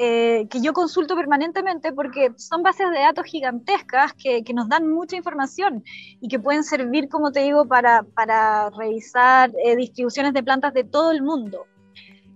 Eh, 0.03 0.47
que 0.49 0.63
yo 0.63 0.73
consulto 0.73 1.15
permanentemente 1.15 1.93
porque 1.93 2.33
son 2.37 2.63
bases 2.63 2.91
de 2.91 3.01
datos 3.01 3.27
gigantescas 3.27 4.15
que, 4.15 4.43
que 4.43 4.55
nos 4.55 4.67
dan 4.67 4.89
mucha 4.89 5.17
información 5.17 5.85
y 6.21 6.29
que 6.29 6.39
pueden 6.39 6.65
servir, 6.65 7.09
como 7.11 7.33
te 7.33 7.41
digo, 7.41 7.67
para, 7.67 8.05
para 8.15 8.71
revisar 8.71 9.53
eh, 9.63 9.77
distribuciones 9.77 10.33
de 10.33 10.43
plantas 10.43 10.73
de 10.73 10.85
todo 10.85 11.11
el 11.11 11.23
mundo. 11.23 11.67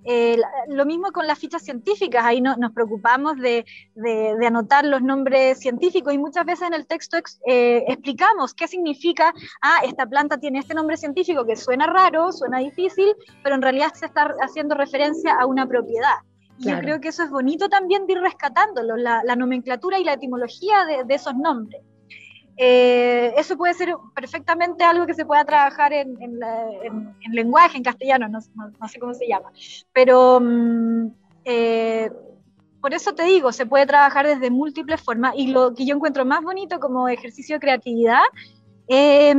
Eh, 0.04 0.38
lo 0.68 0.84
mismo 0.84 1.10
con 1.12 1.26
las 1.26 1.38
fichas 1.38 1.62
científicas, 1.62 2.24
ahí 2.24 2.40
nos 2.40 2.72
preocupamos 2.72 3.36
de, 3.38 3.64
anotar 4.46 4.84
los 4.84 5.02
nombres 5.02 5.58
científicos 5.58 6.12
y 6.12 6.18
muchas 6.18 6.44
veces 6.44 6.68
en 6.68 6.74
el 6.74 6.86
texto 6.86 7.16
eh, 7.46 7.84
explicamos 7.88 8.54
qué 8.54 8.68
significa, 8.68 9.32
ah, 9.62 9.78
esta 9.84 10.06
planta 10.06 10.38
tiene 10.38 10.58
este 10.58 10.74
nombre 10.74 10.96
científico 10.96 11.46
que 11.46 11.56
suena 11.56 11.86
raro, 11.86 12.32
suena 12.32 12.58
difícil, 12.58 13.14
pero 13.42 13.54
en 13.54 13.62
realidad 13.62 13.92
se 13.94 14.06
está 14.06 14.34
haciendo 14.40 14.74
referencia 14.74 15.34
a 15.34 15.46
una 15.46 15.66
propiedad. 15.66 16.16
Y 16.58 16.70
yo 16.70 16.78
creo 16.78 17.00
que 17.00 17.08
eso 17.08 17.24
es 17.24 17.30
bonito 17.30 17.68
también 17.68 18.06
de 18.06 18.12
ir 18.12 18.20
rescatándolo, 18.20 18.96
la, 18.96 19.22
nomenclatura 19.36 19.98
y 19.98 20.04
la 20.04 20.12
etimología 20.12 20.84
de 21.04 21.14
esos 21.14 21.34
nombres. 21.34 21.82
Eh, 22.56 23.34
eso 23.36 23.56
puede 23.56 23.74
ser 23.74 23.94
perfectamente 24.14 24.84
algo 24.84 25.06
que 25.06 25.14
se 25.14 25.26
pueda 25.26 25.44
trabajar 25.44 25.92
en, 25.92 26.16
lenguaje, 27.32 27.76
en 27.76 27.82
castellano, 27.82 28.28
no, 28.28 28.40
sé 28.88 28.98
cómo 29.00 29.14
se 29.14 29.26
llama. 29.26 29.50
Pero 29.92 30.40
mm, 30.40 31.06
eh, 31.44 32.10
por 32.80 32.94
eso 32.94 33.14
te 33.14 33.24
digo, 33.24 33.50
se 33.50 33.66
puede 33.66 33.86
trabajar 33.86 34.26
desde 34.26 34.50
múltiples 34.50 35.00
formas 35.00 35.34
y 35.36 35.48
lo 35.48 35.74
que 35.74 35.86
yo 35.86 35.96
encuentro 35.96 36.24
más 36.24 36.42
bonito 36.42 36.78
como 36.78 37.08
ejercicio 37.08 37.56
de 37.56 37.60
creatividad 37.60 38.22
eh, 38.88 39.34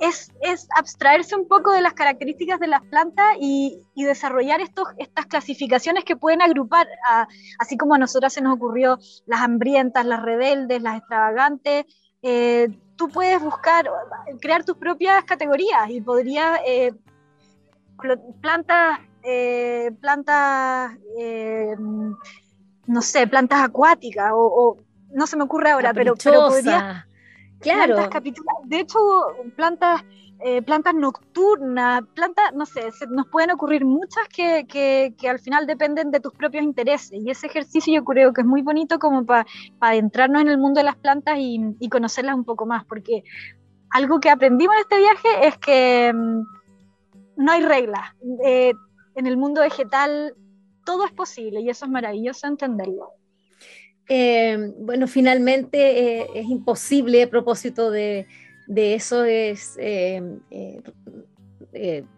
es, 0.00 0.68
abstraerse 0.76 1.36
un 1.36 1.48
poco 1.48 1.72
de 1.72 1.80
las 1.80 1.92
características 1.92 2.58
de 2.60 2.66
las 2.66 2.82
plantas 2.82 3.36
y, 3.40 3.82
desarrollar 3.94 4.60
estos, 4.60 4.88
estas 4.98 5.26
clasificaciones 5.26 6.04
que 6.04 6.16
pueden 6.16 6.42
agrupar, 6.42 6.86
así 7.58 7.76
como 7.76 7.94
a 7.94 7.98
nosotras 7.98 8.32
se 8.32 8.40
nos 8.40 8.54
ocurrió 8.54 8.98
las 9.26 9.40
hambrientas, 9.40 10.06
las 10.06 10.22
rebeldes, 10.22 10.82
las 10.82 10.98
extravagantes. 10.98 11.84
Eh, 12.22 12.68
tú 12.96 13.08
puedes 13.08 13.42
buscar, 13.42 13.90
crear 14.40 14.64
tus 14.64 14.76
propias 14.76 15.24
categorías 15.24 15.90
y 15.90 16.00
podría 16.00 16.60
eh, 16.66 16.92
plantas, 18.40 19.00
eh, 19.22 19.90
plantas, 20.00 20.92
no 22.86 23.02
sé, 23.02 23.26
plantas 23.26 23.62
acuáticas 23.62 24.30
o, 24.34 24.76
no 25.12 25.26
se 25.26 25.36
me 25.36 25.44
ocurre 25.44 25.70
ahora, 25.70 25.94
pero, 25.94 26.14
pero 26.22 26.48
podría 26.48 27.06
Claro. 27.60 27.96
de 28.64 28.80
hecho, 28.80 28.98
plantas, 29.56 30.04
eh, 30.40 30.60
plantas 30.62 30.94
nocturnas, 30.94 32.02
plantas, 32.14 32.52
no 32.54 32.66
sé, 32.66 32.90
nos 33.08 33.26
pueden 33.28 33.50
ocurrir 33.50 33.84
muchas 33.84 34.28
que, 34.28 34.66
que, 34.66 35.28
al 35.28 35.38
final 35.38 35.66
dependen 35.66 36.10
de 36.10 36.20
tus 36.20 36.32
propios 36.32 36.62
intereses. 36.62 37.12
Y 37.12 37.30
ese 37.30 37.46
ejercicio 37.46 37.94
yo 37.94 38.04
creo 38.04 38.32
que 38.32 38.42
es 38.42 38.46
muy 38.46 38.62
bonito 38.62 38.98
como 38.98 39.24
para 39.24 39.46
adentrarnos 39.80 40.42
en 40.42 40.48
el 40.48 40.58
mundo 40.58 40.80
de 40.80 40.84
las 40.84 40.96
plantas 40.96 41.38
y, 41.38 41.60
y, 41.80 41.88
conocerlas 41.88 42.34
un 42.34 42.44
poco 42.44 42.66
más, 42.66 42.84
porque 42.84 43.24
algo 43.90 44.20
que 44.20 44.30
aprendimos 44.30 44.76
en 44.76 44.82
este 44.82 44.98
viaje 44.98 45.46
es 45.48 45.58
que, 45.58 46.12
mm, 46.12 46.42
no 47.36 47.52
hay 47.52 47.62
reglas. 47.62 48.14
Eh, 48.44 48.72
en 49.14 49.26
el 49.26 49.36
mundo 49.36 49.60
vegetal 49.60 50.34
todo 50.84 51.04
es 51.04 51.12
posible 51.12 51.60
y 51.60 51.68
eso 51.68 51.84
es 51.84 51.90
maravilloso 51.90 52.46
entenderlo. 52.46 53.12
Eh, 54.08 54.72
bueno, 54.78 55.08
finalmente 55.08 56.20
eh, 56.20 56.26
es 56.34 56.46
imposible 56.46 57.22
a 57.22 57.30
propósito 57.30 57.90
de, 57.90 58.26
eso, 58.68 59.24
es 59.24 59.76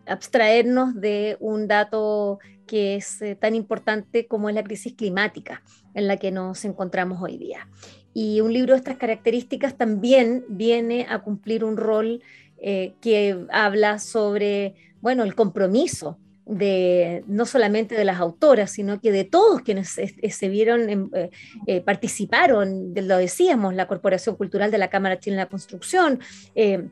abstraernos 0.07 0.94
de 0.94 1.37
un 1.40 1.66
dato 1.66 2.38
que 2.66 2.96
es 2.96 3.22
tan 3.40 3.55
importante 3.55 4.27
como 4.27 4.48
es 4.48 4.55
la 4.55 4.62
crisis 4.62 4.92
climática 4.94 5.62
en 5.94 6.07
la 6.07 6.18
que 6.18 6.31
nos 6.31 6.64
encontramos 6.64 7.22
hoy 7.22 7.38
día. 7.38 7.68
Y 8.12 8.40
un 8.40 8.53
libro 8.53 8.74
de 8.74 8.79
estas 8.79 8.96
características 8.96 9.77
también 9.77 10.44
viene 10.48 11.07
a 11.09 11.20
cumplir 11.20 11.64
un 11.64 11.77
rol 11.77 12.22
que 12.59 13.46
habla 13.51 13.98
sobre 13.98 14.74
bueno, 15.01 15.22
el 15.22 15.35
compromiso 15.35 16.18
de 16.48 17.22
no 17.26 17.44
solamente 17.44 17.94
de 17.94 18.04
las 18.04 18.18
autoras, 18.18 18.70
sino 18.70 19.00
que 19.00 19.12
de 19.12 19.24
todos 19.24 19.61
quienes 19.61 19.90
se 19.90 20.48
vieron, 20.48 21.11
eh, 21.14 21.30
eh, 21.66 21.80
participaron, 21.82 22.94
lo 22.94 23.18
decíamos, 23.18 23.74
la 23.74 23.87
Corporación 23.87 24.34
Cultural 24.34 24.70
de 24.70 24.78
la 24.78 24.88
Cámara 24.88 25.20
Chilena 25.20 25.44
de 25.44 25.50
Construcción, 25.50 26.20
eh, 26.54 26.88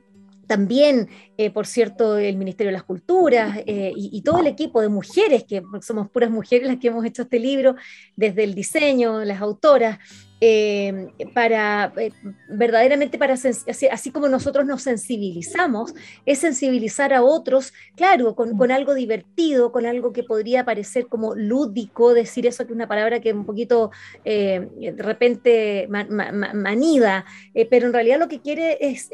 también, 0.47 1.09
por 1.53 1.66
cierto, 1.66 2.19
el 2.19 2.37
Ministerio 2.37 2.69
de 2.69 2.75
las 2.75 2.85
Culturas 2.85 3.59
y, 3.66 4.11
y, 4.16 4.23
todo 4.23 4.38
el 4.38 4.47
equipo 4.47 4.81
de 4.81 4.88
mujeres, 4.88 5.42
que 5.42 5.61
somos 5.81 6.09
puras 6.09 6.31
mujeres 6.31 6.69
las 6.69 6.77
que 6.77 6.87
hemos 6.87 7.05
hecho 7.05 7.23
este 7.23 7.40
libro, 7.40 7.75
desde 8.14 8.45
el 8.45 8.55
diseño, 8.55 9.25
las 9.25 9.40
autoras, 9.40 9.99
eh, 10.40 11.09
para 11.33 11.94
eh, 11.96 12.12
verdaderamente 12.49 13.16
para 13.16 13.35
así, 13.35 14.11
como 14.11 14.29
nosotros 14.29 14.66
nos 14.66 14.83
sensibilizamos, 14.83 15.94
es 16.27 16.40
sensibilizar 16.40 17.14
a 17.14 17.22
otros, 17.22 17.72
claro, 17.96 18.35
con, 18.35 18.70
algo 18.70 18.92
divertido, 18.92 19.72
con 19.72 19.87
algo 19.87 20.12
que 20.12 20.25
podría 20.25 20.64
parecer 20.66 21.07
como 21.07 21.35
lúdico, 21.35 22.12
decir 22.12 22.46
eso 22.46 22.66
que 22.66 22.72
es 22.72 22.77
una 22.77 22.87
palabra 22.87 23.20
que 23.20 23.33
un 23.33 23.46
poquito 23.46 23.90
eh, 24.27 24.68
de 24.79 25.03
repente 25.03 25.88
manida, 25.88 27.25
pero 27.70 27.87
en 27.87 27.94
realidad 27.94 28.18
lo 28.18 28.29
que 28.29 28.40
quiere 28.40 28.77
es, 28.81 29.09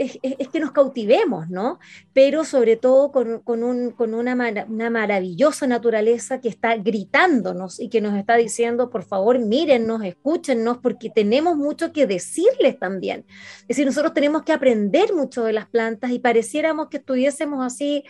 que 0.53 0.61
nos 0.61 0.73
cautivemos, 0.73 1.49
¿no? 1.49 1.79
Pero 2.13 2.45
sobre 2.45 2.77
todo 2.77 3.13
con, 3.13 3.43
un, 3.63 3.91
con 3.93 4.15
una, 4.15 4.35
una 4.69 4.91
maravillosa 4.91 5.69
naturaleza 5.69 6.41
que 6.41 6.49
está 6.49 6.77
gritándonos 6.77 7.79
y 7.79 7.89
que 7.89 8.01
nos 8.01 8.19
está 8.19 8.37
diciendo, 8.37 8.91
por 8.91 9.05
favor, 9.05 9.39
mírennos, 9.39 10.05
escúchennos, 10.05 10.79
porque 10.79 11.12
tenemos 11.15 11.57
mucho 11.57 11.93
que 11.93 12.07
decirles 12.07 12.79
también. 12.79 13.25
Es 13.63 13.69
decir, 13.69 13.87
nosotros 13.87 14.15
tenemos 14.15 14.43
que 14.43 14.53
aprender 14.53 15.15
mucho 15.15 15.45
de 15.45 15.53
las 15.53 15.67
plantas 15.67 16.11
y 16.11 16.19
pareciéramos 16.19 16.89
que 16.89 16.99
estuviésemos 16.99 17.65
así, 17.65 18.05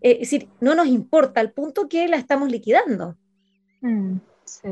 eh, 0.00 0.12
es 0.12 0.30
decir, 0.30 0.48
no 0.60 0.74
nos 0.74 0.86
importa 0.86 1.40
al 1.40 1.52
punto 1.52 1.88
que 1.88 2.08
la 2.08 2.16
estamos 2.16 2.50
liquidando. 2.50 3.16
Mm, 3.80 4.16
sí. 4.44 4.68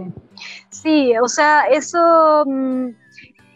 sí, 0.70 1.12
o 1.22 1.28
sea, 1.28 1.64
eso... 1.66 2.44
Mm, 2.46 2.90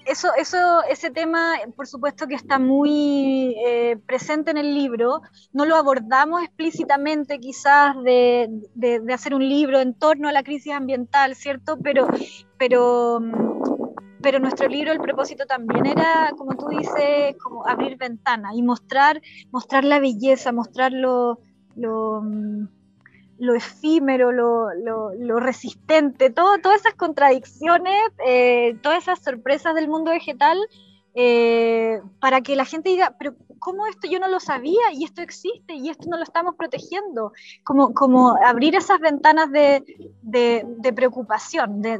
eso, 0.07 0.29
eso, 0.39 0.83
ese 0.89 1.11
tema, 1.11 1.57
por 1.75 1.87
supuesto 1.87 2.27
que 2.29 2.37
está 2.37 2.59
muy 2.59 3.57
eh, 3.67 3.97
presente 4.07 4.53
en 4.53 4.57
el 4.57 4.73
libro. 4.73 5.21
No 5.53 5.65
lo 5.65 5.75
abordamos 5.75 6.43
explícitamente 6.43 7.41
quizás 7.41 8.01
de, 8.05 8.49
de, 8.75 9.01
de, 9.01 9.12
hacer 9.12 9.35
un 9.35 9.47
libro 9.47 9.81
en 9.81 9.95
torno 9.95 10.29
a 10.29 10.33
la 10.33 10.45
crisis 10.45 10.73
ambiental, 10.73 11.35
¿cierto? 11.35 11.77
Pero, 11.83 12.07
pero 12.57 13.19
mm, 13.21 13.56
pero 14.27 14.41
nuestro 14.41 14.67
libro, 14.67 14.91
el 14.91 14.99
propósito 14.99 15.47
también 15.47 15.87
era, 15.87 16.33
como 16.37 16.57
tú 16.57 16.67
dices, 16.67 17.37
como 17.41 17.65
abrir 17.65 17.97
ventana 17.97 18.51
y 18.57 18.61
mostrar, 18.61 19.23
mostrar 19.53 19.85
la 19.85 20.01
belleza, 20.01 20.51
mostrar 20.51 20.93
lo, 20.93 21.39
lo, 21.77 22.23
mm, 22.23 22.67
efímero, 23.55 24.33
lo, 24.33 25.39
resistente, 25.39 26.31
todo, 26.31 26.59
todas 26.59 26.81
esas 26.81 26.95
contradicciones, 26.95 28.03
eh, 28.27 28.77
todas 28.83 29.05
esas 29.05 29.23
sorpresas 29.23 29.77
del 29.77 29.87
mundo 29.87 30.11
vegetal, 30.11 30.59
eh, 31.16 32.00
para 32.20 32.42
que 32.42 32.55
la 32.55 32.64
gente 32.64 32.90
diga, 32.90 33.16
pero 33.18 33.35
¿cómo 33.59 33.87
esto 33.87 34.07
yo 34.09 34.20
no 34.20 34.29
lo 34.29 34.38
sabía 34.38 34.92
y 34.92 35.05
esto 35.05 35.22
existe 35.22 35.74
y 35.74 35.88
esto 35.88 36.09
no 36.09 36.18
lo 36.18 36.22
estamos 36.22 36.55
protegiendo? 36.57 37.33
Como, 37.64 37.94
como 37.94 38.37
abrir 38.44 38.76
esas 38.76 39.00
ventanas 39.00 39.50
de, 39.50 39.83
preocupación, 40.94 41.81
de, 41.81 41.98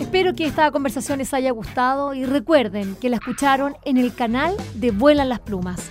Espero 0.00 0.34
que 0.34 0.46
esta 0.46 0.70
conversación 0.70 1.18
les 1.18 1.34
haya 1.34 1.50
gustado 1.50 2.14
y 2.14 2.24
recuerden 2.24 2.96
que 2.96 3.10
la 3.10 3.16
escucharon 3.16 3.76
en 3.84 3.96
el 3.96 4.14
canal 4.14 4.56
de 4.74 4.90
Vuelan 4.90 5.28
las 5.28 5.40
Plumas. 5.40 5.90